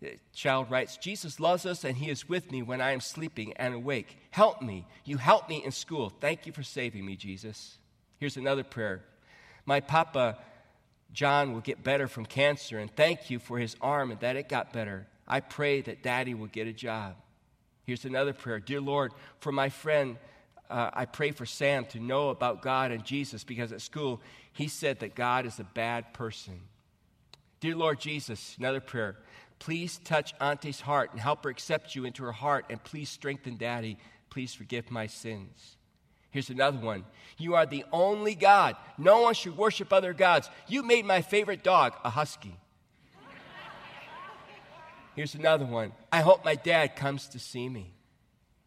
The 0.01 0.16
child 0.33 0.70
writes, 0.70 0.96
Jesus 0.96 1.40
loves 1.40 1.66
us 1.66 1.85
and 1.85 1.96
he 1.96 2.11
is 2.11 2.29
with 2.29 2.51
me 2.51 2.62
when 2.62 2.81
I 2.81 2.92
am 2.92 3.01
sleeping 3.01 3.53
and 3.55 3.75
awake. 3.75 4.16
Help 4.31 4.62
me. 4.62 4.87
You 5.05 5.18
help 5.18 5.49
me 5.49 5.62
in 5.64 5.73
school. 5.73 6.11
Thank 6.20 6.46
you 6.46 6.53
for 6.53 6.62
saving 6.62 7.05
me, 7.05 7.16
Jesus. 7.16 7.79
Here's 8.18 8.37
another 8.37 8.64
prayer. 8.64 9.03
My 9.66 9.81
papa, 9.81 10.38
John, 11.12 11.53
will 11.53 11.61
get 11.61 11.83
better 11.83 12.07
from 12.07 12.25
cancer, 12.25 12.79
and 12.79 12.94
thank 12.94 13.31
you 13.31 13.38
for 13.38 13.59
his 13.59 13.77
arm 13.81 14.11
and 14.11 14.20
that 14.20 14.37
it 14.37 14.49
got 14.49 14.73
better. 14.73 15.07
I 15.27 15.40
pray 15.40 15.81
that 15.83 16.03
daddy 16.03 16.35
will 16.35 16.46
get 16.46 16.66
a 16.66 16.73
job. 16.73 17.16
Here's 17.85 18.05
another 18.05 18.33
prayer 18.33 18.61
Dear 18.61 18.81
Lord, 18.81 19.12
for 19.38 19.53
my 19.53 19.68
friend, 19.68 20.16
uh, 20.68 20.90
I 20.92 21.05
pray 21.05 21.33
for 21.33 21.46
Sam 21.46 21.85
to 21.87 21.99
know 21.99 22.29
about 22.29 22.62
God 22.62 22.92
and 22.92 23.05
Jesus 23.05 23.42
because 23.42 23.73
at 23.73 23.81
school 23.81 24.20
he 24.53 24.68
said 24.68 25.01
that 25.01 25.14
God 25.14 25.46
is 25.46 25.59
a 25.59 25.64
bad 25.64 26.12
person. 26.12 26.61
Dear 27.61 27.77
Lord 27.77 28.01
Jesus, 28.01 28.57
another 28.59 28.81
prayer. 28.81 29.16
Please 29.59 29.99
touch 30.05 30.33
Auntie's 30.40 30.81
heart 30.81 31.11
and 31.12 31.20
help 31.20 31.44
her 31.44 31.51
accept 31.51 31.94
you 31.94 32.07
into 32.07 32.25
her 32.25 32.33
heart, 32.33 32.64
and 32.70 32.83
please 32.83 33.11
strengthen 33.11 33.57
Daddy. 33.57 33.99
Please 34.31 34.55
forgive 34.55 34.90
my 34.90 35.07
sins. 35.07 35.77
Here's 36.31 36.51
another 36.51 36.79
one. 36.79 37.05
You 37.38 37.55
are 37.55 37.66
the 37.66 37.85
only 37.93 38.35
God. 38.35 38.77
No 38.97 39.23
one 39.23 39.35
should 39.35 39.57
worship 39.57 39.93
other 39.93 40.12
gods. 40.12 40.49
You 40.69 40.83
made 40.83 41.05
my 41.05 41.23
favorite 41.23 41.62
dog 41.62 41.95
a 42.05 42.11
husky. 42.11 42.57
Here's 45.16 45.35
another 45.35 45.66
one. 45.66 45.93
I 46.12 46.21
hope 46.21 46.45
my 46.45 46.55
dad 46.55 46.97
comes 46.97 47.29
to 47.29 47.38
see 47.38 47.69
me. 47.69 47.93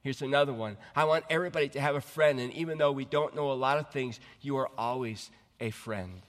Here's 0.01 0.21
another 0.21 0.51
one. 0.51 0.77
I 0.95 1.05
want 1.05 1.23
everybody 1.29 1.69
to 1.69 1.81
have 1.81 1.95
a 1.95 2.01
friend, 2.01 2.39
and 2.39 2.51
even 2.53 2.77
though 2.77 2.91
we 2.91 3.05
don't 3.05 3.35
know 3.35 3.51
a 3.51 3.53
lot 3.53 3.77
of 3.77 3.89
things, 3.89 4.19
you 4.41 4.57
are 4.57 4.69
always 4.77 5.31
a 5.61 5.69
friend. 5.69 6.21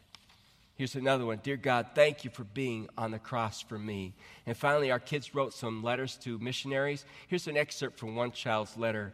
Here's 0.76 0.94
another 0.94 1.26
one. 1.26 1.40
Dear 1.42 1.56
God, 1.56 1.88
thank 1.94 2.24
you 2.24 2.30
for 2.30 2.44
being 2.44 2.88
on 2.96 3.10
the 3.10 3.18
cross 3.18 3.62
for 3.62 3.78
me. 3.78 4.14
And 4.46 4.56
finally, 4.56 4.92
our 4.92 5.00
kids 5.00 5.34
wrote 5.34 5.52
some 5.52 5.82
letters 5.82 6.16
to 6.18 6.38
missionaries. 6.38 7.04
Here's 7.26 7.48
an 7.48 7.56
excerpt 7.56 7.98
from 7.98 8.14
one 8.14 8.30
child's 8.30 8.76
letter 8.76 9.12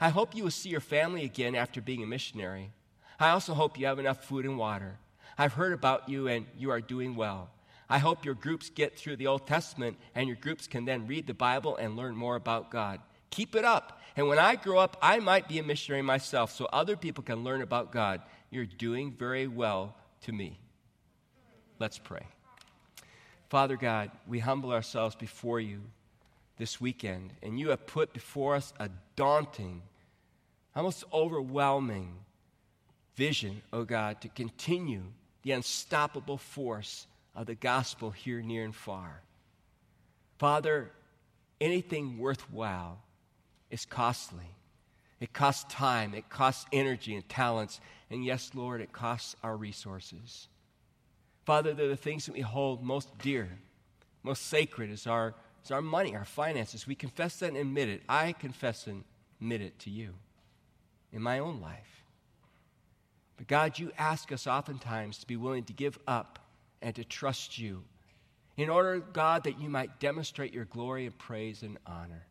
I 0.00 0.10
hope 0.10 0.34
you 0.34 0.44
will 0.44 0.50
see 0.50 0.68
your 0.68 0.80
family 0.80 1.24
again 1.24 1.54
after 1.54 1.80
being 1.80 2.02
a 2.02 2.06
missionary. 2.06 2.70
I 3.18 3.30
also 3.30 3.54
hope 3.54 3.78
you 3.78 3.86
have 3.86 3.98
enough 3.98 4.24
food 4.24 4.44
and 4.44 4.58
water. 4.58 4.98
I've 5.38 5.54
heard 5.54 5.72
about 5.72 6.08
you 6.08 6.28
and 6.28 6.46
you 6.56 6.70
are 6.70 6.80
doing 6.80 7.16
well. 7.16 7.50
I 7.88 7.98
hope 7.98 8.24
your 8.24 8.34
groups 8.34 8.68
get 8.68 8.96
through 8.96 9.16
the 9.16 9.28
Old 9.28 9.46
Testament 9.46 9.96
and 10.14 10.26
your 10.26 10.36
groups 10.36 10.66
can 10.66 10.84
then 10.84 11.06
read 11.06 11.26
the 11.26 11.34
Bible 11.34 11.76
and 11.76 11.96
learn 11.96 12.16
more 12.16 12.36
about 12.36 12.70
God. 12.70 13.00
Keep 13.30 13.54
it 13.54 13.64
up. 13.64 14.00
And 14.16 14.28
when 14.28 14.38
I 14.38 14.56
grow 14.56 14.78
up, 14.78 14.96
I 15.00 15.18
might 15.18 15.48
be 15.48 15.58
a 15.58 15.62
missionary 15.62 16.02
myself 16.02 16.50
so 16.50 16.66
other 16.66 16.96
people 16.96 17.22
can 17.22 17.44
learn 17.44 17.62
about 17.62 17.92
God. 17.92 18.22
You're 18.50 18.66
doing 18.66 19.12
very 19.12 19.46
well 19.46 19.94
to 20.22 20.32
me. 20.32 20.58
Let's 21.78 21.98
pray. 21.98 22.26
Father 23.48 23.76
God, 23.76 24.10
we 24.26 24.38
humble 24.38 24.72
ourselves 24.72 25.14
before 25.14 25.60
you 25.60 25.82
this 26.56 26.80
weekend, 26.80 27.32
and 27.42 27.58
you 27.58 27.70
have 27.70 27.86
put 27.86 28.12
before 28.12 28.54
us 28.54 28.72
a 28.78 28.88
daunting, 29.14 29.82
almost 30.74 31.04
overwhelming 31.12 32.14
vision, 33.14 33.62
oh 33.72 33.84
God, 33.84 34.20
to 34.20 34.28
continue 34.28 35.02
the 35.42 35.52
unstoppable 35.52 36.38
force 36.38 37.06
of 37.34 37.46
the 37.46 37.54
gospel 37.54 38.10
here, 38.10 38.40
near, 38.42 38.64
and 38.64 38.74
far. 38.74 39.22
Father, 40.38 40.90
anything 41.60 42.18
worthwhile 42.18 42.98
is 43.70 43.84
costly. 43.84 44.50
It 45.20 45.32
costs 45.32 45.72
time, 45.72 46.14
it 46.14 46.28
costs 46.28 46.66
energy 46.72 47.14
and 47.14 47.26
talents, 47.28 47.80
and 48.10 48.24
yes, 48.24 48.50
Lord, 48.54 48.80
it 48.80 48.92
costs 48.92 49.34
our 49.42 49.56
resources. 49.56 50.48
Father, 51.44 51.72
they're 51.72 51.88
the 51.88 51.96
things 51.96 52.26
that 52.26 52.34
we 52.34 52.40
hold 52.40 52.82
most 52.82 53.16
dear, 53.18 53.48
most 54.22 54.46
sacred 54.46 54.90
is 54.90 55.06
our, 55.06 55.34
is 55.66 55.70
our 55.70 55.82
money, 55.82 56.14
our 56.14 56.24
finances. 56.24 56.86
We 56.86 56.94
confess 56.94 57.38
that 57.40 57.48
and 57.48 57.56
admit 57.56 57.88
it. 57.88 58.02
I 58.08 58.32
confess 58.32 58.86
and 58.86 59.04
admit 59.40 59.60
it 59.60 59.78
to 59.80 59.90
you 59.90 60.14
in 61.12 61.20
my 61.20 61.40
own 61.40 61.60
life. 61.60 62.04
But 63.36 63.48
God, 63.48 63.78
you 63.78 63.92
ask 63.98 64.32
us 64.32 64.46
oftentimes 64.46 65.18
to 65.18 65.26
be 65.26 65.36
willing 65.36 65.64
to 65.64 65.72
give 65.72 65.98
up 66.06 66.38
and 66.80 66.94
to 66.94 67.04
trust 67.04 67.58
you 67.58 67.82
in 68.56 68.70
order, 68.70 69.00
God, 69.00 69.44
that 69.44 69.60
you 69.60 69.68
might 69.68 70.00
demonstrate 70.00 70.54
your 70.54 70.64
glory 70.64 71.04
and 71.04 71.18
praise 71.18 71.62
and 71.62 71.76
honor. 71.86 72.26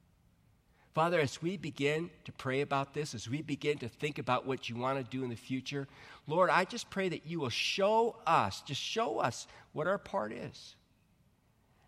Father, 0.96 1.20
as 1.20 1.42
we 1.42 1.58
begin 1.58 2.10
to 2.24 2.32
pray 2.32 2.62
about 2.62 2.94
this, 2.94 3.14
as 3.14 3.30
we 3.30 3.42
begin 3.42 3.78
to 3.80 3.90
think 3.90 4.18
about 4.18 4.48
what 4.48 4.70
you 4.70 4.78
want 4.78 4.98
to 4.98 5.04
do 5.04 5.24
in 5.24 5.30
the 5.30 5.36
future, 5.36 5.88
Lord, 6.26 6.50
I 6.50 6.64
just 6.64 6.90
pray 6.90 7.10
that 7.10 7.28
you 7.28 7.42
will 7.42 7.50
show 7.50 8.16
us, 8.26 8.62
just 8.62 8.82
show 8.82 9.20
us 9.20 9.46
what 9.74 9.88
our 9.88 9.98
part 9.98 10.32
is. 10.32 10.76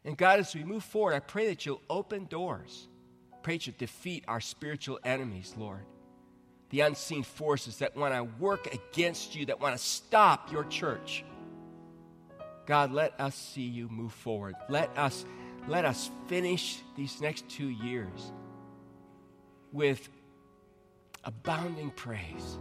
And 0.08 0.18
God, 0.18 0.40
as 0.40 0.56
we 0.56 0.64
move 0.64 0.86
forward, 0.86 1.16
I 1.16 1.20
pray 1.20 1.48
that 1.48 1.66
you'll 1.66 1.82
open 1.90 2.28
doors. 2.28 2.88
Pray 3.44 3.58
that 3.58 3.68
you'll 3.68 3.76
defeat 3.78 4.24
our 4.26 4.40
spiritual 4.40 5.00
enemies, 5.04 5.54
Lord. 5.58 5.84
The 6.70 6.80
unseen 6.80 7.24
forces 7.24 7.80
that 7.80 7.98
want 7.98 8.14
to 8.14 8.24
work 8.42 8.74
against 8.74 9.36
you, 9.36 9.48
that 9.48 9.60
want 9.60 9.76
to 9.76 9.84
stop 9.84 10.50
your 10.50 10.64
church. 10.64 11.26
God, 12.66 12.94
let 12.94 13.20
us 13.20 13.36
see 13.36 13.64
you 13.64 13.90
move 13.90 14.14
forward. 14.14 14.56
Let 14.70 14.98
us, 14.98 15.26
let 15.68 15.84
us 15.84 16.10
finish 16.28 16.80
these 16.96 17.20
next 17.20 17.50
two 17.50 17.68
years 17.68 18.32
with 19.74 20.08
abounding 21.26 21.92
praise 21.92 22.60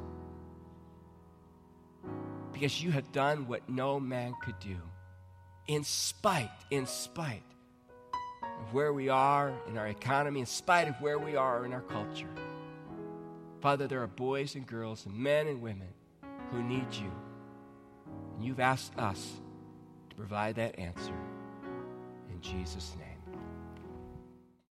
because 2.52 2.82
you 2.82 2.90
have 2.90 3.12
done 3.12 3.46
what 3.46 3.68
no 3.68 4.00
man 4.00 4.34
could 4.42 4.58
do 4.58 4.78
in 5.66 5.84
spite 5.84 6.50
in 6.70 6.86
spite 6.86 7.42
of 8.42 8.72
where 8.72 8.92
we 8.92 9.08
are 9.08 9.52
in 9.68 9.76
our 9.76 9.88
economy 9.88 10.40
in 10.40 10.46
spite 10.46 10.88
of 10.88 10.94
where 11.00 11.18
we 11.18 11.36
are 11.36 11.64
in 11.64 11.72
our 11.72 11.82
culture. 11.82 12.28
Father 13.60 13.86
there 13.86 14.02
are 14.02 14.06
boys 14.06 14.54
and 14.54 14.66
girls 14.66 15.06
and 15.06 15.16
men 15.16 15.46
and 15.46 15.60
women 15.60 15.88
who 16.50 16.62
need 16.62 16.92
you. 16.92 17.10
And 18.34 18.44
you've 18.44 18.60
asked 18.60 18.96
us 18.98 19.40
to 20.10 20.16
provide 20.16 20.56
that 20.56 20.78
answer 20.78 21.14
in 22.30 22.40
jesus 22.40 22.94
name 22.98 23.15